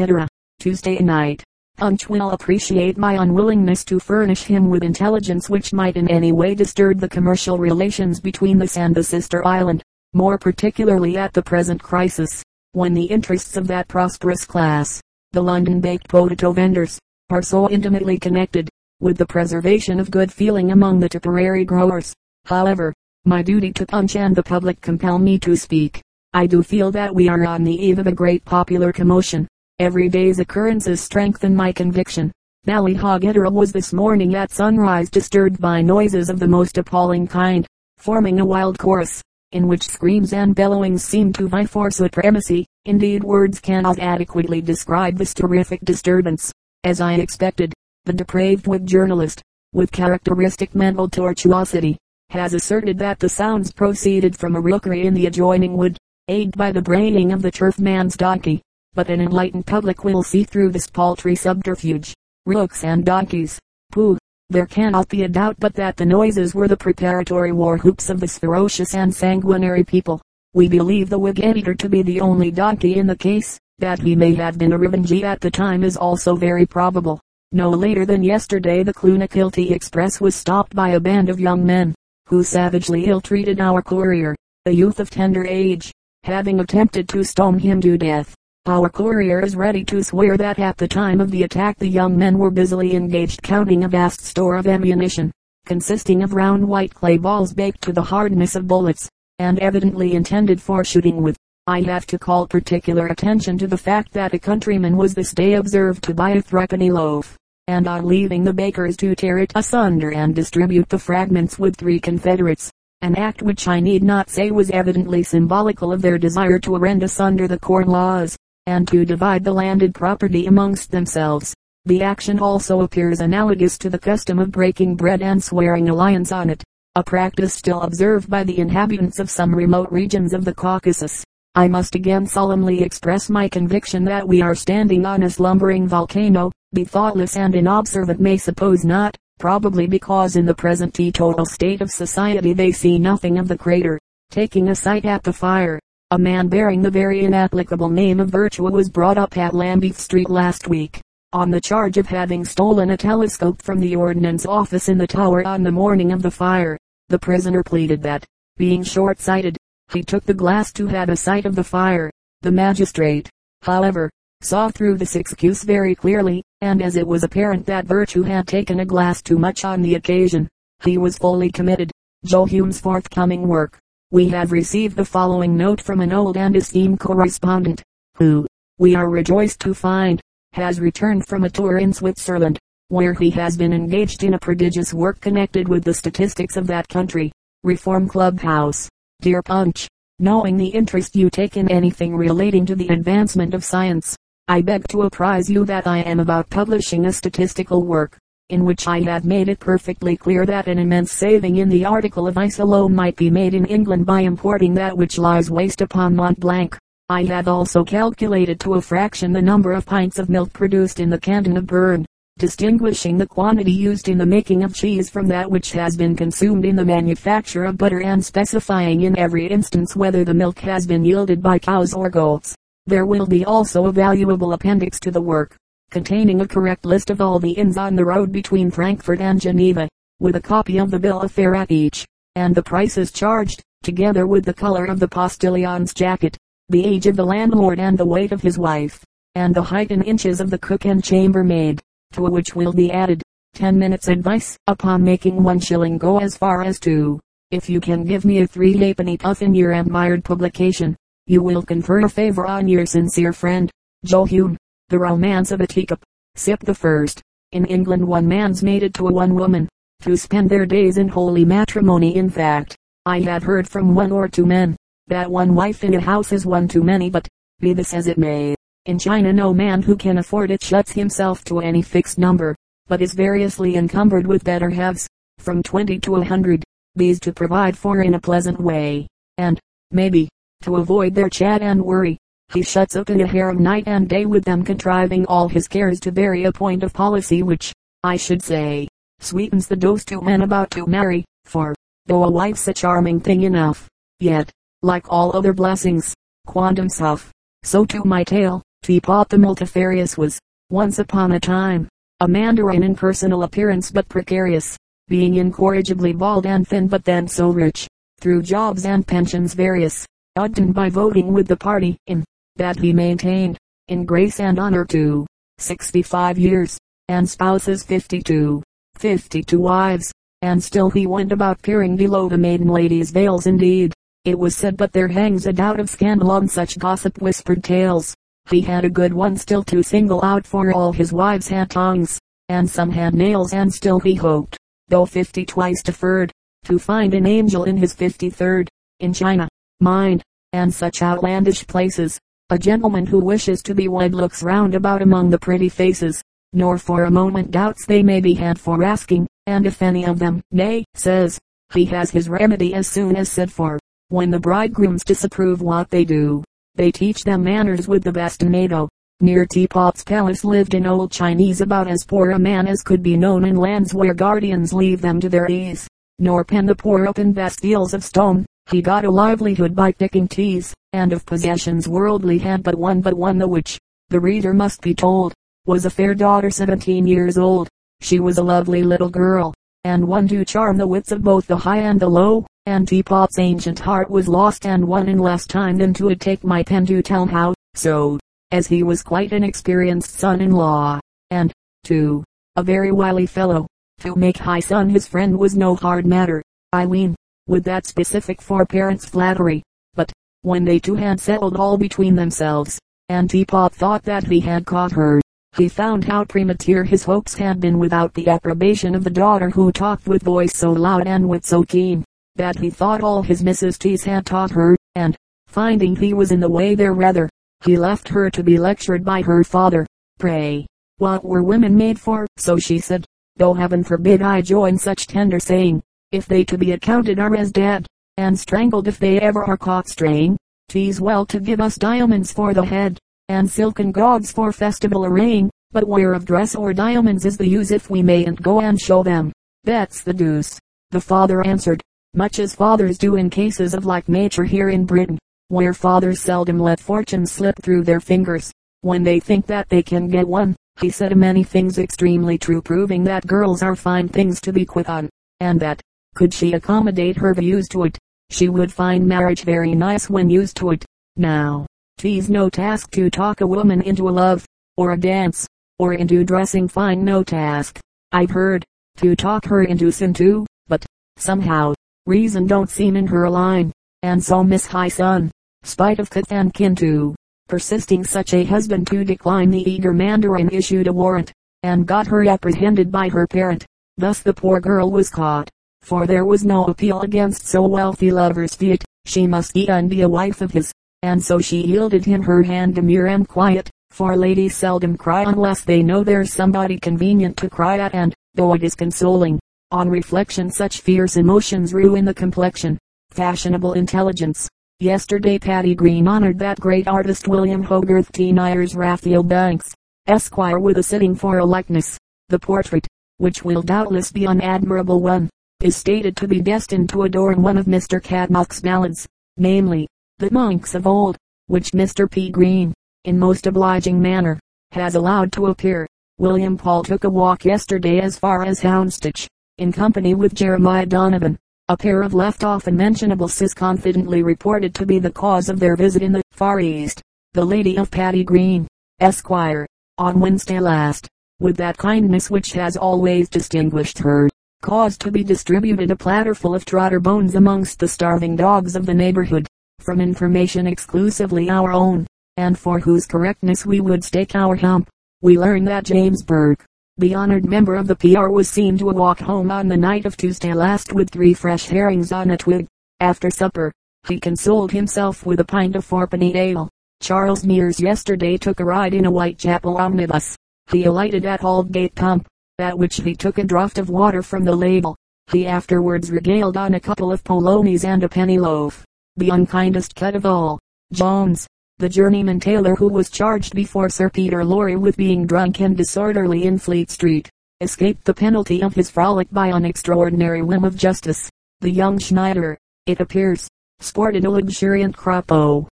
Tuesday 0.59 0.97
night. 0.97 1.43
Punch 1.77 2.09
will 2.09 2.31
appreciate 2.31 2.97
my 2.97 3.21
unwillingness 3.21 3.85
to 3.85 3.99
furnish 3.99 4.43
him 4.43 4.71
with 4.71 4.83
intelligence 4.83 5.51
which 5.51 5.71
might 5.71 5.95
in 5.95 6.09
any 6.09 6.31
way 6.31 6.55
disturb 6.55 6.99
the 6.99 7.07
commercial 7.07 7.59
relations 7.59 8.19
between 8.19 8.57
this 8.57 8.75
and 8.75 8.95
the 8.95 9.03
sister 9.03 9.45
island, 9.45 9.83
more 10.13 10.39
particularly 10.39 11.15
at 11.15 11.31
the 11.31 11.43
present 11.43 11.81
crisis, 11.81 12.43
when 12.71 12.95
the 12.95 13.03
interests 13.03 13.55
of 13.55 13.67
that 13.67 13.87
prosperous 13.87 14.45
class, 14.45 14.99
the 15.31 15.41
London 15.41 15.79
baked 15.79 16.07
potato 16.07 16.51
vendors, 16.51 16.97
are 17.29 17.43
so 17.43 17.69
intimately 17.69 18.17
connected, 18.17 18.67
with 18.99 19.15
the 19.15 19.27
preservation 19.27 19.99
of 19.99 20.09
good 20.09 20.33
feeling 20.33 20.71
among 20.71 20.99
the 20.99 21.07
Tipperary 21.07 21.65
growers. 21.65 22.15
However, 22.45 22.95
my 23.25 23.43
duty 23.43 23.71
to 23.73 23.85
Punch 23.85 24.15
and 24.15 24.35
the 24.35 24.41
public 24.41 24.81
compel 24.81 25.19
me 25.19 25.37
to 25.39 25.55
speak. 25.55 26.01
I 26.33 26.47
do 26.47 26.63
feel 26.63 26.89
that 26.91 27.13
we 27.13 27.29
are 27.29 27.45
on 27.45 27.63
the 27.63 27.75
eve 27.75 27.99
of 27.99 28.07
a 28.07 28.11
great 28.11 28.43
popular 28.43 28.91
commotion. 28.91 29.47
Every 29.79 30.09
day's 30.09 30.39
occurrences 30.39 31.01
strengthen 31.01 31.55
my 31.55 31.71
conviction. 31.71 32.31
Ballyhaughedera 32.65 33.51
was 33.51 33.71
this 33.71 33.93
morning 33.93 34.33
at 34.33 34.49
sunrise 34.49 35.07
disturbed 35.11 35.61
by 35.61 35.83
noises 35.83 36.31
of 36.31 36.39
the 36.39 36.47
most 36.47 36.79
appalling 36.79 37.27
kind, 37.27 37.63
forming 37.99 38.39
a 38.39 38.45
wild 38.45 38.79
chorus, 38.79 39.21
in 39.51 39.67
which 39.67 39.87
screams 39.87 40.33
and 40.33 40.55
bellowings 40.55 41.03
seemed 41.03 41.35
to 41.35 41.47
vie 41.47 41.67
for 41.67 41.91
supremacy. 41.91 42.65
Indeed 42.85 43.23
words 43.23 43.59
cannot 43.59 43.99
adequately 43.99 44.61
describe 44.61 45.15
this 45.15 45.35
terrific 45.35 45.81
disturbance. 45.81 46.51
As 46.83 46.99
I 46.99 47.13
expected, 47.13 47.71
the 48.05 48.13
depraved 48.13 48.65
Whig 48.65 48.87
journalist, 48.87 49.43
with 49.73 49.91
characteristic 49.91 50.73
mental 50.73 51.07
tortuosity, 51.07 51.97
has 52.31 52.55
asserted 52.55 52.97
that 52.97 53.19
the 53.19 53.29
sounds 53.29 53.71
proceeded 53.71 54.35
from 54.35 54.55
a 54.55 54.59
rookery 54.59 55.05
in 55.05 55.13
the 55.13 55.27
adjoining 55.27 55.77
wood 55.77 55.99
aided 56.29 56.57
by 56.57 56.71
the 56.71 56.81
braying 56.81 57.31
of 57.31 57.43
the 57.43 57.51
turfman's 57.51 58.17
donkey. 58.17 58.63
But 58.97 59.11
an 59.11 59.21
enlightened 59.21 59.67
public 59.67 60.03
will 60.03 60.23
see 60.23 60.43
through 60.43 60.71
this 60.71 60.87
paltry 60.87 61.35
subterfuge. 61.35 62.15
Rooks 62.47 62.83
and 62.83 63.05
donkeys. 63.05 63.59
Pooh! 63.91 64.17
There 64.49 64.65
cannot 64.65 65.07
be 65.07 65.21
a 65.21 65.27
doubt 65.27 65.55
but 65.59 65.75
that 65.75 65.97
the 65.97 66.05
noises 66.07 66.55
were 66.55 66.67
the 66.67 66.75
preparatory 66.75 67.51
war 67.51 67.77
whoops 67.77 68.09
of 68.09 68.19
this 68.19 68.39
ferocious 68.39 68.95
and 68.95 69.13
sanguinary 69.13 69.83
people. 69.83 70.19
We 70.55 70.67
believe 70.67 71.11
the 71.11 71.19
wig 71.19 71.41
editor 71.41 71.75
to 71.75 71.87
be 71.87 72.01
the 72.01 72.19
only 72.21 72.49
donkey 72.49 72.95
in 72.95 73.05
the 73.05 73.15
case. 73.15 73.59
That 73.77 73.99
he 73.99 74.15
may 74.15 74.33
have 74.33 74.57
been 74.57 74.73
a 74.73 74.79
Revengee 74.79 75.21
at 75.21 75.41
the 75.41 75.51
time 75.51 75.83
is 75.83 75.95
also 75.95 76.35
very 76.35 76.65
probable. 76.65 77.21
No 77.51 77.69
later 77.69 78.03
than 78.03 78.23
yesterday 78.23 78.81
the 78.81 78.95
Clonakilty 78.95 79.69
Express 79.69 80.19
was 80.19 80.33
stopped 80.33 80.73
by 80.73 80.89
a 80.89 80.99
band 80.99 81.29
of 81.29 81.39
young 81.39 81.63
men, 81.63 81.93
who 82.25 82.41
savagely 82.41 83.05
ill-treated 83.05 83.61
our 83.61 83.83
courier, 83.83 84.35
a 84.65 84.71
youth 84.71 84.99
of 84.99 85.11
tender 85.11 85.45
age 85.45 85.91
having 86.23 86.59
attempted 86.59 87.07
to 87.07 87.23
stone 87.23 87.59
him 87.59 87.79
to 87.79 87.95
death. 87.95 88.35
Our 88.69 88.89
courier 88.89 89.39
is 89.39 89.55
ready 89.55 89.85
to 89.85 90.03
swear 90.03 90.35
that 90.35 90.59
at 90.59 90.75
the 90.75 90.89
time 90.89 91.21
of 91.21 91.31
the 91.31 91.43
attack 91.43 91.77
the 91.77 91.87
young 91.87 92.17
men 92.17 92.37
were 92.37 92.51
busily 92.51 92.97
engaged 92.97 93.41
counting 93.41 93.85
a 93.85 93.87
vast 93.87 94.19
store 94.19 94.57
of 94.57 94.67
ammunition, 94.67 95.31
consisting 95.65 96.21
of 96.21 96.33
round 96.33 96.67
white 96.67 96.93
clay 96.93 97.17
balls 97.17 97.53
baked 97.53 97.81
to 97.83 97.93
the 97.93 98.01
hardness 98.01 98.57
of 98.57 98.67
bullets, 98.67 99.09
and 99.39 99.57
evidently 99.59 100.15
intended 100.15 100.61
for 100.61 100.83
shooting 100.83 101.23
with. 101.23 101.37
I 101.65 101.79
have 101.83 102.05
to 102.07 102.19
call 102.19 102.45
particular 102.45 103.07
attention 103.07 103.57
to 103.59 103.67
the 103.67 103.77
fact 103.77 104.11
that 104.11 104.33
a 104.33 104.39
countryman 104.39 104.97
was 104.97 105.13
this 105.13 105.31
day 105.31 105.53
observed 105.53 106.03
to 106.03 106.13
buy 106.13 106.31
a 106.31 106.41
threepenny 106.41 106.91
loaf, 106.91 107.37
and 107.69 107.87
on 107.87 108.05
leaving 108.05 108.43
the 108.43 108.51
baker's 108.51 108.97
to 108.97 109.15
tear 109.15 109.37
it 109.37 109.53
asunder 109.55 110.11
and 110.11 110.35
distribute 110.35 110.89
the 110.89 110.99
fragments 110.99 111.57
with 111.57 111.77
three 111.77 112.01
confederates 112.01 112.69
an 113.01 113.15
act 113.15 113.43
which 113.43 113.67
I 113.67 113.79
need 113.79 114.03
not 114.03 114.29
say 114.29 114.51
was 114.51 114.71
evidently 114.71 115.21
symbolical 115.23 115.93
of 115.93 116.01
their 116.01 116.17
desire 116.17 116.59
to 116.59 116.77
rend 116.77 117.03
asunder 117.03 117.47
the 117.47 117.59
corn 117.59 117.87
laws, 117.87 118.35
and 118.67 118.87
to 118.89 119.05
divide 119.05 119.43
the 119.43 119.51
landed 119.51 119.95
property 119.95 120.45
amongst 120.45 120.91
themselves. 120.91 121.55
The 121.85 122.03
action 122.03 122.39
also 122.39 122.81
appears 122.81 123.21
analogous 123.21 123.77
to 123.77 123.89
the 123.89 123.97
custom 123.97 124.39
of 124.39 124.51
breaking 124.51 124.97
bread 124.97 125.21
and 125.21 125.41
swearing 125.41 125.87
alliance 125.87 126.33
on 126.33 126.49
it, 126.49 126.61
a 126.95 127.03
practice 127.03 127.53
still 127.53 127.81
observed 127.81 128.29
by 128.29 128.43
the 128.43 128.59
inhabitants 128.59 129.19
of 129.19 129.29
some 129.29 129.55
remote 129.55 129.89
regions 129.91 130.33
of 130.33 130.43
the 130.43 130.53
Caucasus. 130.53 131.23
I 131.55 131.69
must 131.69 131.95
again 131.95 132.27
solemnly 132.27 132.83
express 132.83 133.29
my 133.29 133.47
conviction 133.47 134.03
that 134.03 134.27
we 134.27 134.41
are 134.41 134.53
standing 134.53 135.05
on 135.05 135.23
a 135.23 135.29
slumbering 135.29 135.87
volcano. 135.87 136.51
The 136.73 136.83
thoughtless 136.83 137.37
and 137.37 137.55
inobservant 137.55 138.19
may 138.19 138.35
suppose 138.35 138.83
not, 138.83 139.15
probably 139.39 139.87
because 139.87 140.35
in 140.35 140.45
the 140.45 140.53
present 140.53 140.93
teetotal 140.93 141.45
state 141.45 141.79
of 141.79 141.89
society 141.89 142.51
they 142.51 142.73
see 142.73 142.99
nothing 142.99 143.37
of 143.37 143.47
the 143.47 143.57
crater. 143.57 143.97
Taking 144.29 144.67
a 144.67 144.75
sight 144.75 145.05
at 145.05 145.23
the 145.23 145.31
fire, 145.31 145.79
a 146.11 146.17
man 146.17 146.47
bearing 146.47 146.81
the 146.81 146.89
very 146.89 147.25
inapplicable 147.25 147.89
name 147.89 148.21
of 148.21 148.29
Virtue 148.29 148.63
was 148.63 148.89
brought 148.89 149.17
up 149.17 149.35
at 149.35 149.53
Lambeth 149.53 149.99
Street 149.99 150.29
last 150.29 150.69
week, 150.69 151.01
on 151.33 151.51
the 151.51 151.59
charge 151.59 151.97
of 151.97 152.07
having 152.07 152.45
stolen 152.45 152.91
a 152.91 152.97
telescope 152.97 153.61
from 153.61 153.81
the 153.81 153.93
ordnance 153.93 154.45
office 154.45 154.87
in 154.87 154.97
the 154.97 155.05
tower 155.05 155.45
on 155.45 155.63
the 155.63 155.71
morning 155.71 156.13
of 156.13 156.21
the 156.21 156.31
fire. 156.31 156.77
The 157.09 157.19
prisoner 157.19 157.61
pleaded 157.61 158.01
that, 158.03 158.23
being 158.55 158.83
short-sighted, 158.83 159.57
he 159.91 160.01
took 160.01 160.23
the 160.23 160.33
glass 160.33 160.71
to 160.73 160.87
have 160.87 161.09
a 161.09 161.15
sight 161.17 161.45
of 161.45 161.55
the 161.55 161.63
fire. 161.63 162.09
The 162.41 162.51
magistrate, 162.53 163.29
however, 163.63 164.09
saw 164.39 164.69
through 164.69 164.95
this 164.99 165.17
excuse 165.17 165.63
very 165.63 165.93
clearly, 165.93 166.41
and 166.61 166.81
as 166.81 166.95
it 166.95 167.05
was 167.05 167.25
apparent 167.25 167.65
that 167.65 167.85
Virtue 167.85 168.23
had 168.23 168.47
taken 168.47 168.79
a 168.79 168.85
glass 168.85 169.21
too 169.21 169.37
much 169.37 169.65
on 169.65 169.81
the 169.81 169.95
occasion, 169.95 170.47
he 170.85 170.97
was 170.97 171.17
fully 171.17 171.51
committed. 171.51 171.91
Joe 172.23 172.45
Hume's 172.45 172.79
forthcoming 172.79 173.45
work. 173.45 173.77
We 174.09 174.29
have 174.29 174.53
received 174.53 174.95
the 174.95 175.03
following 175.03 175.57
note 175.57 175.81
from 175.81 175.99
an 175.99 176.13
old 176.13 176.37
and 176.37 176.55
esteemed 176.55 176.97
correspondent, 176.97 177.83
who, 178.15 178.47
we 178.77 178.95
are 178.95 179.09
rejoiced 179.09 179.59
to 179.61 179.73
find, 179.73 180.21
has 180.53 180.79
returned 180.79 181.27
from 181.27 181.43
a 181.43 181.49
tour 181.49 181.79
in 181.79 181.91
Switzerland, 181.91 182.57
where 182.87 183.13
he 183.13 183.29
has 183.31 183.57
been 183.57 183.73
engaged 183.73 184.23
in 184.23 184.35
a 184.35 184.39
prodigious 184.39 184.93
work 184.93 185.19
connected 185.19 185.67
with 185.67 185.83
the 185.83 185.93
statistics 185.93 186.55
of 186.55 186.67
that 186.67 186.87
country. 186.87 187.33
Reform 187.65 188.07
Club 188.07 188.39
House. 188.39 188.87
Dear 189.19 189.41
Punch, 189.41 189.89
knowing 190.19 190.55
the 190.55 190.67
interest 190.67 191.13
you 191.13 191.29
take 191.29 191.57
in 191.57 191.69
anything 191.69 192.15
relating 192.15 192.65
to 192.67 192.75
the 192.75 192.87
advancement 192.87 193.53
of 193.53 193.65
science, 193.65 194.15
I 194.47 194.61
beg 194.61 194.87
to 194.87 195.01
apprise 195.01 195.49
you 195.49 195.65
that 195.65 195.85
I 195.85 195.97
am 195.97 196.21
about 196.21 196.49
publishing 196.49 197.07
a 197.07 197.11
statistical 197.11 197.83
work, 197.83 198.17
in 198.49 198.63
which 198.63 198.87
I 198.87 199.01
have 199.01 199.25
made 199.25 199.49
it 199.49 199.59
perfectly 199.59 200.15
clear 200.15 200.45
that 200.45 200.67
an 200.67 200.79
immense 200.79 201.11
saving 201.11 201.57
in 201.57 201.67
the 201.67 201.83
article 201.83 202.29
of 202.29 202.37
ice 202.37 202.59
alone 202.59 202.95
might 202.95 203.17
be 203.17 203.29
made 203.29 203.53
in 203.53 203.65
England 203.65 204.05
by 204.05 204.21
importing 204.21 204.73
that 204.75 204.97
which 204.97 205.17
lies 205.17 205.51
waste 205.51 205.81
upon 205.81 206.15
Mont 206.15 206.39
Blanc. 206.39 206.77
I 207.09 207.25
have 207.25 207.49
also 207.49 207.83
calculated 207.83 208.57
to 208.61 208.75
a 208.75 208.81
fraction 208.81 209.33
the 209.33 209.41
number 209.41 209.73
of 209.73 209.85
pints 209.85 210.17
of 210.17 210.29
milk 210.29 210.53
produced 210.53 211.01
in 211.01 211.09
the 211.09 211.19
canton 211.19 211.57
of 211.57 211.67
Bern, 211.67 212.05
distinguishing 212.37 213.17
the 213.17 213.27
quantity 213.27 213.73
used 213.73 214.07
in 214.07 214.17
the 214.17 214.25
making 214.25 214.63
of 214.63 214.73
cheese 214.73 215.09
from 215.09 215.27
that 215.27 215.51
which 215.51 215.73
has 215.73 215.97
been 215.97 216.15
consumed 216.15 216.63
in 216.63 216.77
the 216.77 216.85
manufacture 216.85 217.65
of 217.65 217.77
butter 217.77 218.01
and 218.01 218.23
specifying 218.23 219.01
in 219.01 219.19
every 219.19 219.47
instance 219.47 219.93
whether 219.93 220.23
the 220.23 220.33
milk 220.33 220.59
has 220.59 220.87
been 220.87 221.03
yielded 221.03 221.43
by 221.43 221.59
cows 221.59 221.93
or 221.93 222.09
goats. 222.09 222.55
There 222.85 223.05
will 223.05 223.27
be 223.27 223.43
also 223.43 223.87
a 223.87 223.91
valuable 223.91 224.53
appendix 224.53 225.01
to 225.01 225.11
the 225.11 225.19
work, 225.19 225.57
containing 225.89 226.41
a 226.41 226.47
correct 226.47 226.85
list 226.85 227.09
of 227.09 227.21
all 227.21 227.39
the 227.39 227.51
inns 227.51 227.77
on 227.77 227.95
the 227.95 228.05
road 228.05 228.31
between 228.31 228.71
Frankfurt 228.71 229.21
and 229.21 229.39
Geneva, 229.39 229.87
with 230.19 230.35
a 230.35 230.41
copy 230.41 230.77
of 230.77 230.91
the 230.91 230.99
bill 230.99 231.21
of 231.21 231.31
fare 231.31 231.55
at 231.55 231.71
each, 231.71 232.05
and 232.35 232.53
the 232.53 232.63
prices 232.63 233.11
charged, 233.11 233.61
together 233.83 234.27
with 234.27 234.45
the 234.45 234.53
color 234.53 234.85
of 234.85 234.99
the 234.99 235.07
postillion's 235.07 235.93
jacket, 235.93 236.37
the 236.69 236.83
age 236.83 237.07
of 237.07 237.15
the 237.15 237.25
landlord 237.25 237.79
and 237.79 237.97
the 237.97 238.05
weight 238.05 238.31
of 238.31 238.41
his 238.41 238.59
wife, 238.59 239.03
and 239.35 239.55
the 239.55 239.61
height 239.61 239.91
in 239.91 240.01
inches 240.01 240.41
of 240.41 240.49
the 240.49 240.57
cook 240.57 240.85
and 240.85 241.03
chambermaid, 241.03 241.81
to 242.11 242.21
which 242.21 242.55
will 242.55 242.73
be 242.73 242.91
added, 242.91 243.21
10 243.53 243.77
minutes 243.77 244.07
advice 244.07 244.57
upon 244.67 245.03
making 245.03 245.41
one 245.41 245.59
shilling 245.59 245.97
go 245.97 246.19
as 246.19 246.37
far 246.37 246.63
as 246.63 246.79
two. 246.79 247.19
If 247.49 247.69
you 247.69 247.79
can 247.79 248.03
give 248.03 248.25
me 248.25 248.41
a 248.41 248.47
three 248.47 248.75
halfpenny 248.77 249.17
puff 249.17 249.41
in 249.41 249.55
your 249.55 249.71
admired 249.71 250.25
publication, 250.25 250.95
you 251.27 251.41
will 251.41 251.61
confer 251.61 252.01
a 252.01 252.09
favor 252.09 252.45
on 252.45 252.67
your 252.67 252.85
sincere 252.85 253.33
friend, 253.33 253.71
Joe 254.03 254.25
Hume. 254.25 254.57
The 254.89 254.97
Romance 254.97 255.51
of 255.51 255.59
a 255.59 255.67
Teacup. 255.67 256.01
Sip 256.35 256.61
the 256.61 256.73
first. 256.73 257.21
In 257.51 257.65
England 257.65 258.07
one 258.07 258.25
man's 258.25 258.63
mated 258.63 258.93
to 258.93 259.09
a 259.09 259.11
one 259.11 259.35
woman, 259.35 259.67
to 260.03 260.15
spend 260.15 260.49
their 260.49 260.65
days 260.65 260.97
in 260.97 261.09
holy 261.09 261.43
matrimony 261.43 262.15
in 262.15 262.29
fact. 262.29 262.77
I 263.05 263.19
have 263.19 263.43
heard 263.43 263.67
from 263.67 263.95
one 263.95 264.13
or 264.13 264.29
two 264.29 264.45
men, 264.45 264.77
that 265.07 265.29
one 265.29 265.55
wife 265.55 265.83
in 265.83 265.93
a 265.93 265.99
house 265.99 266.31
is 266.31 266.45
one 266.45 266.69
too 266.69 266.83
many 266.83 267.09
but, 267.09 267.27
be 267.59 267.73
this 267.73 267.93
as 267.93 268.07
it 268.07 268.17
may, 268.17 268.55
in 268.85 268.97
China 268.97 269.33
no 269.33 269.53
man 269.53 269.81
who 269.81 269.97
can 269.97 270.19
afford 270.19 270.51
it 270.51 270.63
shuts 270.63 270.93
himself 270.93 271.43
to 271.45 271.59
any 271.59 271.81
fixed 271.81 272.17
number, 272.17 272.55
but 272.87 273.01
is 273.01 273.13
variously 273.13 273.75
encumbered 273.75 274.25
with 274.25 274.45
better 274.45 274.69
halves, 274.69 275.05
from 275.39 275.61
twenty 275.61 275.99
to 275.99 276.15
a 276.15 276.23
hundred, 276.23 276.63
these 276.95 277.19
to 277.19 277.33
provide 277.33 277.77
for 277.77 278.03
in 278.03 278.13
a 278.13 278.21
pleasant 278.21 278.57
way, 278.57 279.05
and, 279.37 279.59
maybe, 279.91 280.29
to 280.61 280.77
avoid 280.77 281.13
their 281.13 281.29
chat 281.29 281.61
and 281.61 281.83
worry, 281.83 282.17
he 282.53 282.63
shuts 282.63 282.95
up 282.95 283.09
in 283.09 283.21
a 283.21 283.27
harem 283.27 283.61
night 283.61 283.83
and 283.87 284.07
day 284.07 284.25
with 284.25 284.43
them 284.45 284.63
contriving 284.63 285.25
all 285.25 285.49
his 285.49 285.67
cares 285.67 285.99
to 285.99 286.11
bury 286.11 286.45
a 286.45 286.51
point 286.51 286.81
of 286.81 286.93
policy 286.93 287.43
which, 287.43 287.73
I 288.03 288.15
should 288.15 288.41
say, 288.41 288.87
sweetens 289.19 289.67
the 289.67 289.75
dose 289.75 290.05
to 290.05 290.21
men 290.21 290.41
about 290.41 290.71
to 290.71 290.87
marry, 290.87 291.25
for, 291.45 291.75
though 292.05 292.23
a 292.23 292.31
wife's 292.31 292.67
a 292.67 292.73
charming 292.73 293.19
thing 293.19 293.41
enough, 293.41 293.89
yet, 294.19 294.49
like 294.81 295.05
all 295.09 295.35
other 295.35 295.53
blessings, 295.53 296.15
quantum 296.45 296.87
suff. 296.89 297.31
So 297.63 297.85
to 297.85 298.03
my 298.05 298.23
tale, 298.23 298.63
Teapot 298.81 299.27
the 299.27 299.37
multifarious 299.37 300.17
was, 300.17 300.39
once 300.69 300.99
upon 300.99 301.33
a 301.33 301.39
time, 301.39 301.89
a 302.21 302.27
mandarin 302.27 302.81
in 302.81 302.95
personal 302.95 303.43
appearance 303.43 303.91
but 303.91 304.07
precarious, 304.07 304.77
being 305.07 305.35
incorrigibly 305.35 306.13
bald 306.13 306.45
and 306.45 306.67
thin 306.67 306.87
but 306.87 307.03
then 307.03 307.27
so 307.27 307.49
rich, 307.49 307.87
through 308.21 308.41
jobs 308.41 308.85
and 308.85 309.05
pensions 309.05 309.53
various, 309.53 310.05
Ogden 310.37 310.71
by 310.71 310.89
voting 310.89 311.33
with 311.33 311.47
the 311.47 311.57
party 311.57 311.97
in 312.07 312.23
that 312.57 312.79
he 312.79 312.93
maintained 312.93 313.57
in 313.87 314.05
grace 314.05 314.39
and 314.39 314.59
honor 314.59 314.85
to 314.85 315.25
65 315.59 316.37
years 316.37 316.77
and 317.07 317.27
spouses 317.27 317.83
52. 317.83 318.61
fifty-two 318.95 319.59
wives, 319.59 320.11
and 320.41 320.61
still 320.61 320.89
he 320.89 321.07
went 321.07 321.31
about 321.31 321.61
peering 321.61 321.95
below 321.95 322.27
the 322.27 322.37
maiden 322.37 322.67
lady's 322.67 323.11
veils 323.11 323.47
indeed. 323.47 323.93
It 324.25 324.37
was 324.37 324.55
said 324.57 324.75
but 324.75 324.91
there 324.91 325.07
hangs 325.07 325.45
a 325.45 325.53
doubt 325.53 325.79
of 325.79 325.89
scandal 325.89 326.31
on 326.31 326.47
such 326.47 326.77
gossip 326.77 327.21
whispered 327.21 327.63
tales. 327.63 328.13
He 328.49 328.61
had 328.61 328.83
a 328.85 328.89
good 328.89 329.13
one 329.13 329.37
still 329.37 329.63
to 329.65 329.81
single 329.83 330.23
out 330.23 330.45
for 330.45 330.73
all 330.73 330.91
his 330.91 331.13
wives 331.13 331.47
had 331.47 331.69
tongues, 331.69 332.19
and 332.49 332.69
some 332.69 332.91
had 332.91 333.13
nails 333.13 333.53
and 333.53 333.73
still 333.73 333.99
he 333.99 334.15
hoped, 334.15 334.57
though 334.89 335.05
fifty 335.05 335.45
twice 335.45 335.81
deferred, 335.81 336.31
to 336.65 336.77
find 336.77 337.13
an 337.13 337.25
angel 337.25 337.63
in 337.63 337.77
his 337.77 337.93
fifty-third, 337.93 338.69
in 338.99 339.13
China, 339.13 339.47
mind, 339.79 340.23
and 340.53 340.73
such 340.73 341.01
outlandish 341.01 341.65
places. 341.67 342.19
A 342.49 342.57
gentleman 342.57 343.05
who 343.05 343.19
wishes 343.19 343.61
to 343.63 343.75
be 343.75 343.89
wed 343.89 344.13
looks 344.13 344.41
round 344.41 344.73
about 344.73 345.01
among 345.01 345.29
the 345.29 345.37
pretty 345.37 345.67
faces, 345.67 346.23
nor 346.53 346.77
for 346.77 347.03
a 347.03 347.11
moment 347.11 347.51
doubts 347.51 347.85
they 347.85 348.01
may 348.01 348.21
be 348.21 348.33
had 348.35 348.57
for 348.57 348.85
asking, 348.85 349.27
and 349.47 349.65
if 349.65 349.81
any 349.81 350.05
of 350.05 350.17
them, 350.17 350.41
nay, 350.51 350.85
says, 350.93 351.37
he 351.73 351.83
has 351.83 352.09
his 352.09 352.29
remedy 352.29 352.73
as 352.73 352.87
soon 352.87 353.17
as 353.17 353.29
said 353.29 353.51
for. 353.51 353.77
When 354.07 354.31
the 354.31 354.39
bridegrooms 354.39 355.03
disapprove 355.03 355.61
what 355.61 355.89
they 355.89 356.05
do, 356.05 356.41
they 356.75 356.89
teach 356.89 357.25
them 357.25 357.43
manners 357.43 357.85
with 357.85 358.05
the 358.05 358.13
bastinado. 358.13 358.87
Near 359.19 359.45
Teapot's 359.45 360.05
Palace 360.05 360.45
lived 360.45 360.73
an 360.73 360.85
old 360.85 361.11
Chinese 361.11 361.59
about 361.59 361.89
as 361.89 362.05
poor 362.05 362.31
a 362.31 362.39
man 362.39 362.65
as 362.65 362.81
could 362.81 363.03
be 363.03 363.17
known 363.17 363.43
in 363.43 363.57
lands 363.57 363.93
where 363.93 364.13
guardians 364.13 364.71
leave 364.71 365.01
them 365.01 365.19
to 365.19 365.27
their 365.27 365.51
ease. 365.51 365.85
Nor 366.17 366.45
pen 366.45 366.65
the 366.65 366.75
poor 366.75 367.07
up 367.07 367.19
in 367.19 367.33
Bastiles 367.33 367.93
of 367.93 368.05
stone. 368.05 368.45
He 368.69 368.81
got 368.81 369.05
a 369.05 369.09
livelihood 369.09 369.73
by 369.73 369.93
picking 369.93 370.27
teas, 370.27 370.73
and 370.91 371.13
of 371.13 371.25
possessions 371.25 371.87
worldly 371.87 372.37
had 372.37 372.63
but 372.63 372.75
one 372.75 372.99
but 372.99 373.13
one 373.13 373.37
the 373.37 373.47
which, 373.47 373.79
the 374.09 374.19
reader 374.19 374.53
must 374.53 374.81
be 374.81 374.93
told, 374.93 375.33
was 375.65 375.85
a 375.85 375.89
fair 375.89 376.13
daughter 376.13 376.49
seventeen 376.49 377.07
years 377.07 377.37
old. 377.37 377.69
She 378.01 378.19
was 378.19 378.37
a 378.37 378.43
lovely 378.43 378.83
little 378.83 379.09
girl, 379.09 379.53
and 379.85 380.05
one 380.05 380.27
to 380.27 380.43
charm 380.43 380.75
the 380.75 380.85
wits 380.85 381.13
of 381.13 381.23
both 381.23 381.47
the 381.47 381.55
high 381.55 381.79
and 381.79 381.97
the 381.97 382.09
low, 382.09 382.45
and 382.65 382.85
Teapot's 382.85 383.39
ancient 383.39 383.79
heart 383.79 384.09
was 384.09 384.27
lost 384.27 384.65
and 384.65 384.85
won 384.85 385.07
in 385.07 385.17
less 385.17 385.47
time 385.47 385.77
than 385.77 385.93
to 385.93 386.13
take 386.15 386.43
my 386.43 386.61
pen 386.61 386.85
to 386.87 387.01
tell 387.01 387.25
how, 387.25 387.53
so, 387.73 388.19
as 388.51 388.67
he 388.67 388.83
was 388.83 389.01
quite 389.01 389.31
an 389.31 389.45
experienced 389.45 390.11
son-in-law, 390.19 390.99
and, 391.31 391.53
too, 391.85 392.21
a 392.57 392.63
very 392.63 392.91
wily 392.91 393.25
fellow, 393.25 393.65
to 394.01 394.13
make 394.17 394.37
Hyson 394.37 394.89
his 394.89 395.07
friend 395.07 395.39
was 395.39 395.55
no 395.55 395.73
hard 395.73 396.05
matter, 396.05 396.43
I 396.73 396.85
ween, 396.85 397.15
with 397.47 397.63
that 397.63 397.85
specific 397.85 398.41
for 398.41 398.65
parents 398.65 399.05
flattery, 399.05 399.63
but, 399.95 400.11
when 400.41 400.63
they 400.63 400.79
two 400.79 400.95
had 400.95 401.19
settled 401.19 401.57
all 401.57 401.77
between 401.77 402.15
themselves, 402.15 402.79
and 403.09 403.29
Teapot 403.29 403.73
thought 403.73 404.03
that 404.03 404.25
he 404.25 404.39
had 404.39 404.65
caught 404.65 404.91
her, 404.91 405.21
he 405.57 405.67
found 405.67 406.03
how 406.03 406.23
premature 406.23 406.83
his 406.83 407.03
hopes 407.03 407.33
had 407.33 407.59
been 407.59 407.79
without 407.79 408.13
the 408.13 408.27
approbation 408.27 408.93
of 408.93 409.03
the 409.03 409.09
daughter 409.09 409.49
who 409.49 409.71
talked 409.71 410.07
with 410.07 410.21
voice 410.21 410.55
so 410.55 410.71
loud 410.71 411.07
and 411.07 411.27
wit 411.27 411.45
so 411.45 411.63
keen, 411.63 412.03
that 412.35 412.59
he 412.59 412.69
thought 412.69 413.01
all 413.01 413.23
his 413.23 413.41
Mrs. 413.41 413.79
T's 413.79 414.03
had 414.03 414.25
taught 414.25 414.51
her, 414.51 414.75
and, 414.95 415.15
finding 415.47 415.95
he 415.95 416.13
was 416.13 416.31
in 416.31 416.39
the 416.39 416.49
way 416.49 416.75
there 416.75 416.93
rather, 416.93 417.29
he 417.65 417.77
left 417.77 418.07
her 418.09 418.29
to 418.29 418.43
be 418.43 418.59
lectured 418.59 419.03
by 419.03 419.21
her 419.21 419.43
father. 419.43 419.87
Pray, 420.19 420.67
what 420.97 421.23
were 421.25 421.43
women 421.43 421.75
made 421.75 421.99
for? 421.99 422.27
So 422.37 422.57
she 422.57 422.79
said, 422.79 423.05
though 423.37 423.53
heaven 423.53 423.83
forbid 423.83 424.21
I 424.21 424.41
join 424.41 424.77
such 424.77 425.07
tender 425.07 425.39
saying, 425.39 425.81
if 426.11 426.25
they 426.25 426.43
to 426.45 426.57
be 426.57 426.71
accounted 426.71 427.19
are 427.19 427.35
as 427.35 427.51
dead, 427.51 427.85
and 428.17 428.37
strangled 428.37 428.87
if 428.87 428.97
they 428.97 429.19
ever 429.19 429.43
are 429.43 429.57
caught 429.57 429.87
straying, 429.87 430.37
'tis 430.69 431.01
well 431.01 431.25
to 431.25 431.39
give 431.39 431.59
us 431.59 431.75
diamonds 431.75 432.31
for 432.31 432.53
the 432.53 432.65
head, 432.65 432.97
and 433.29 433.49
silken 433.49 433.91
gauds 433.91 434.31
for 434.31 434.51
festival 434.51 435.05
arraying, 435.05 435.49
but 435.71 435.87
where 435.87 436.13
of 436.13 436.25
dress 436.25 436.55
or 436.55 436.73
diamonds 436.73 437.25
is 437.25 437.37
the 437.37 437.47
use 437.47 437.71
if 437.71 437.89
we 437.89 438.01
mayn't 438.01 438.41
go 438.41 438.61
and 438.61 438.79
show 438.79 439.03
them? 439.03 439.31
That's 439.63 440.01
the 440.01 440.13
deuce. 440.13 440.57
The 440.91 441.01
father 441.01 441.45
answered, 441.45 441.81
much 442.13 442.39
as 442.39 442.55
fathers 442.55 442.97
do 442.97 443.15
in 443.15 443.29
cases 443.29 443.73
of 443.73 443.85
like 443.85 444.07
nature 444.07 444.45
here 444.45 444.69
in 444.69 444.85
Britain, 444.85 445.19
where 445.49 445.73
fathers 445.73 446.21
seldom 446.21 446.57
let 446.57 446.79
fortune 446.79 447.25
slip 447.25 447.55
through 447.61 447.83
their 447.83 447.99
fingers, 447.99 448.51
when 448.81 449.03
they 449.03 449.19
think 449.19 449.45
that 449.45 449.69
they 449.69 449.83
can 449.83 450.07
get 450.07 450.27
one. 450.27 450.55
He 450.79 450.89
said 450.89 451.15
many 451.15 451.43
things 451.43 451.77
extremely 451.77 452.37
true 452.37 452.61
proving 452.61 453.03
that 453.03 453.27
girls 453.27 453.61
are 453.61 453.75
fine 453.75 454.07
things 454.07 454.39
to 454.41 454.53
be 454.53 454.65
quit 454.65 454.87
on, 454.87 455.09
and 455.39 455.59
that, 455.59 455.81
could 456.17 456.33
she 456.33 456.53
accommodate 456.53 457.15
her 457.15 457.31
views 457.35 457.67
to 457.67 457.83
it, 457.83 457.95
she 458.31 458.49
would 458.49 458.73
find 458.73 459.05
marriage 459.05 459.43
very 459.43 459.75
nice 459.75 460.09
when 460.09 460.31
used 460.31 460.57
to 460.57 460.71
it. 460.71 460.83
Now, 461.15 461.67
'Tis 461.99 462.27
no 462.27 462.49
task 462.49 462.89
to 462.91 463.11
talk 463.11 463.41
a 463.41 463.45
woman 463.45 463.83
into 463.83 464.09
a 464.09 464.17
love, 464.23 464.43
or 464.77 464.93
a 464.93 464.97
dance, 464.97 465.47
or 465.77 465.93
into 465.93 466.23
dressing. 466.23 466.67
Fine 466.67 467.05
no 467.05 467.21
task, 467.21 467.79
I've 468.11 468.31
heard, 468.31 468.65
to 468.95 469.15
talk 469.15 469.45
her 469.45 469.61
into 469.61 469.91
sin 469.91 470.11
too, 470.11 470.47
but, 470.67 470.83
somehow, 471.17 471.75
reason 472.07 472.47
don't 472.47 472.71
seem 472.77 472.95
in 472.95 473.05
her 473.05 473.29
line, 473.29 473.71
and 474.01 474.19
so 474.23 474.43
Miss 474.43 474.65
Hyson, 474.65 475.29
spite 475.61 475.99
of 475.99 476.09
kith 476.09 476.31
and 476.31 476.51
kin 476.51 476.75
too, 476.75 477.13
persisting 477.47 478.03
such 478.03 478.33
a 478.33 478.43
husband 478.43 478.87
to 478.87 479.05
decline 479.05 479.51
the 479.51 479.69
eager 479.69 479.93
mandarin 479.93 480.49
issued 480.49 480.87
a 480.87 480.93
warrant, 480.93 481.31
and 481.61 481.85
got 481.85 482.07
her 482.07 482.27
apprehended 482.27 482.91
by 482.91 483.07
her 483.07 483.27
parent. 483.27 483.63
Thus 483.99 484.23
the 484.23 484.33
poor 484.33 484.59
girl 484.59 484.89
was 484.89 485.11
caught, 485.11 485.49
for 485.87 486.05
there 486.05 486.25
was 486.25 486.43
no 486.43 486.65
appeal 486.65 486.99
against 486.99 487.47
so 487.47 487.65
wealthy 487.65 488.11
lover's 488.11 488.53
feet, 488.53 488.83
she 489.05 489.25
must 489.25 489.55
e'en 489.55 489.87
be 489.87 490.01
a 490.01 490.09
wife 490.09 490.41
of 490.41 490.51
his 490.51 490.69
and 491.01 491.23
so 491.23 491.39
she 491.39 491.65
yielded 491.65 492.03
him 492.03 492.21
her 492.21 492.43
hand 492.43 492.75
demure 492.75 493.07
and 493.07 493.25
quiet, 493.25 493.69
for 493.91 494.17
ladies 494.17 494.53
seldom 494.53 494.97
cry 494.97 495.23
unless 495.23 495.61
they 495.61 495.81
know 495.81 496.03
there's 496.03 496.33
somebody 496.33 496.77
convenient 496.77 497.37
to 497.37 497.49
cry 497.49 497.79
at 497.79 497.95
and, 497.95 498.13
though 498.33 498.53
it 498.53 498.63
is 498.63 498.75
consoling, 498.75 499.39
on 499.71 499.87
reflection 499.87 500.49
such 500.49 500.81
fierce 500.81 501.15
emotions 501.15 501.73
ruin 501.73 502.03
the 502.03 502.13
complexion. 502.13 502.77
Fashionable 503.11 503.71
intelligence. 503.71 504.49
Yesterday 504.81 505.39
Patty 505.39 505.73
Green 505.73 506.05
honored 506.05 506.37
that 506.39 506.59
great 506.59 506.89
artist 506.89 507.29
William 507.29 507.63
Hogarth 507.63 508.11
T. 508.11 508.33
Nyers 508.33 508.75
Raphael 508.75 509.23
Banks, 509.23 509.73
Esquire 510.05 510.59
with 510.59 510.79
a 510.79 510.83
sitting 510.83 511.15
for 511.15 511.37
a 511.37 511.45
likeness. 511.45 511.97
The 512.27 512.39
portrait, 512.39 512.85
which 513.19 513.45
will 513.45 513.61
doubtless 513.61 514.11
be 514.11 514.25
an 514.25 514.41
admirable 514.41 514.99
one, 514.99 515.29
is 515.59 515.75
stated 515.75 516.15
to 516.15 516.27
be 516.27 516.39
destined 516.39 516.87
to 516.87 517.03
adorn 517.03 517.41
one 517.41 517.57
of 517.57 517.65
Mr. 517.65 518.01
Cadmock's 518.01 518.61
ballads, 518.61 519.07
namely, 519.37 519.87
the 520.19 520.29
monks 520.31 520.75
of 520.75 520.85
old, 520.85 521.17
which 521.47 521.71
Mr. 521.71 522.09
P. 522.09 522.29
Green, 522.29 522.73
in 523.05 523.17
most 523.17 523.47
obliging 523.47 523.99
manner, 523.99 524.39
has 524.71 524.93
allowed 524.93 525.31
to 525.31 525.47
appear. 525.47 525.87
William 526.19 526.57
Paul 526.57 526.83
took 526.83 527.05
a 527.05 527.09
walk 527.09 527.43
yesterday 527.43 527.99
as 527.99 528.19
far 528.19 528.43
as 528.43 528.59
Houndsditch, 528.59 529.27
in 529.57 529.71
company 529.71 530.13
with 530.13 530.35
Jeremiah 530.35 530.85
Donovan. 530.85 531.37
A 531.69 531.77
pair 531.77 532.03
of 532.03 532.13
left 532.13 532.43
off 532.43 532.67
unmentionables 532.67 533.41
is 533.41 533.53
confidently 533.53 534.21
reported 534.21 534.75
to 534.75 534.85
be 534.85 534.99
the 534.99 535.11
cause 535.11 535.49
of 535.49 535.59
their 535.59 535.75
visit 535.75 536.03
in 536.03 536.11
the 536.11 536.21
Far 536.31 536.59
East. 536.59 537.01
The 537.33 537.43
lady 537.43 537.77
of 537.77 537.89
Patty 537.89 538.23
Green, 538.23 538.67
Esquire, 538.99 539.65
on 539.97 540.19
Wednesday 540.19 540.59
last, 540.59 541.07
with 541.39 541.57
that 541.57 541.77
kindness 541.77 542.29
which 542.29 542.53
has 542.53 542.77
always 542.77 543.27
distinguished 543.29 543.97
her, 543.99 544.29
caused 544.67 544.99
to 544.99 545.09
be 545.09 545.23
distributed 545.23 545.91
a 545.91 545.95
platter 545.95 546.35
full 546.35 546.53
of 546.53 546.65
trotter 546.65 546.99
bones 546.99 547.35
amongst 547.35 547.79
the 547.79 547.87
starving 547.87 548.35
dogs 548.35 548.75
of 548.75 548.85
the 548.85 548.93
neighborhood 548.93 549.47
from 549.79 550.01
information 550.01 550.67
exclusively 550.67 551.49
our 551.49 551.71
own, 551.71 552.05
and 552.35 552.59
for 552.59 552.77
whose 552.77 553.05
correctness 553.05 553.65
we 553.65 553.79
would 553.79 554.03
stake 554.03 554.35
our 554.35 554.57
hump. 554.57 554.89
We 555.21 555.37
learn 555.37 555.63
that 555.63 555.85
James 555.85 556.21
Burke, 556.21 556.65
the 556.97 557.15
honored 557.15 557.45
member 557.45 557.75
of 557.75 557.87
the 557.87 557.95
PR 557.95 558.27
was 558.27 558.49
seen 558.49 558.77
to 558.79 558.87
walk 558.87 559.21
home 559.21 559.51
on 559.51 559.69
the 559.69 559.77
night 559.77 560.05
of 560.05 560.17
Tuesday 560.17 560.53
last 560.53 560.91
with 560.91 561.11
three 561.11 561.33
fresh 561.33 561.67
herrings 561.67 562.11
on 562.11 562.31
a 562.31 562.37
twig. 562.37 562.67
After 562.99 563.29
supper, 563.29 563.71
he 564.09 564.19
consoled 564.19 564.73
himself 564.73 565.25
with 565.25 565.39
a 565.39 565.45
pint 565.45 565.77
of 565.77 565.85
fourpenny 565.85 566.35
ale. 566.35 566.67
Charles 567.01 567.45
Mears 567.45 567.79
yesterday 567.79 568.35
took 568.35 568.59
a 568.59 568.65
ride 568.65 568.93
in 568.93 569.05
a 569.05 569.09
Whitechapel 569.09 569.77
omnibus. 569.77 570.35
He 570.69 570.83
alighted 570.83 571.25
at 571.25 571.39
Aldgate 571.39 571.95
pump, 571.95 572.27
at 572.59 572.77
which 572.77 572.97
he 572.97 573.15
took 573.15 573.37
a 573.37 573.43
draught 573.43 573.77
of 573.77 573.89
water 573.89 574.21
from 574.21 574.43
the 574.43 574.55
ladle. 574.55 574.95
He 575.31 575.45
afterwards 575.45 576.11
regaled 576.11 576.57
on 576.57 576.73
a 576.73 576.79
couple 576.79 577.11
of 577.11 577.23
polonies 577.23 577.85
and 577.85 578.03
a 578.03 578.09
penny 578.09 578.39
loaf 578.39 578.85
the 579.17 579.29
unkindest 579.31 579.95
cut 579.95 580.15
of 580.15 580.27
all. 580.27 580.59
Jones, 580.93 581.47
the 581.79 581.89
journeyman 581.89 582.39
tailor 582.39 582.75
who 582.75 582.87
was 582.87 583.09
charged 583.09 583.55
before 583.55 583.89
Sir 583.89 584.11
Peter 584.11 584.45
Laurie 584.45 584.75
with 584.75 584.95
being 584.95 585.25
drunk 585.25 585.59
and 585.59 585.75
disorderly 585.75 586.45
in 586.45 586.59
Fleet 586.59 586.91
Street, 586.91 587.27
escaped 587.59 588.05
the 588.05 588.13
penalty 588.13 588.61
of 588.61 588.75
his 588.75 588.91
frolic 588.91 589.27
by 589.31 589.47
an 589.47 589.65
extraordinary 589.65 590.43
whim 590.43 590.63
of 590.63 590.77
justice. 590.77 591.29
The 591.61 591.71
young 591.71 591.97
Schneider, 591.97 592.59
it 592.85 592.99
appears, 592.99 593.47
sported 593.79 594.23
a 594.23 594.29
luxuriant 594.29 594.95
crapeau, 594.95 595.67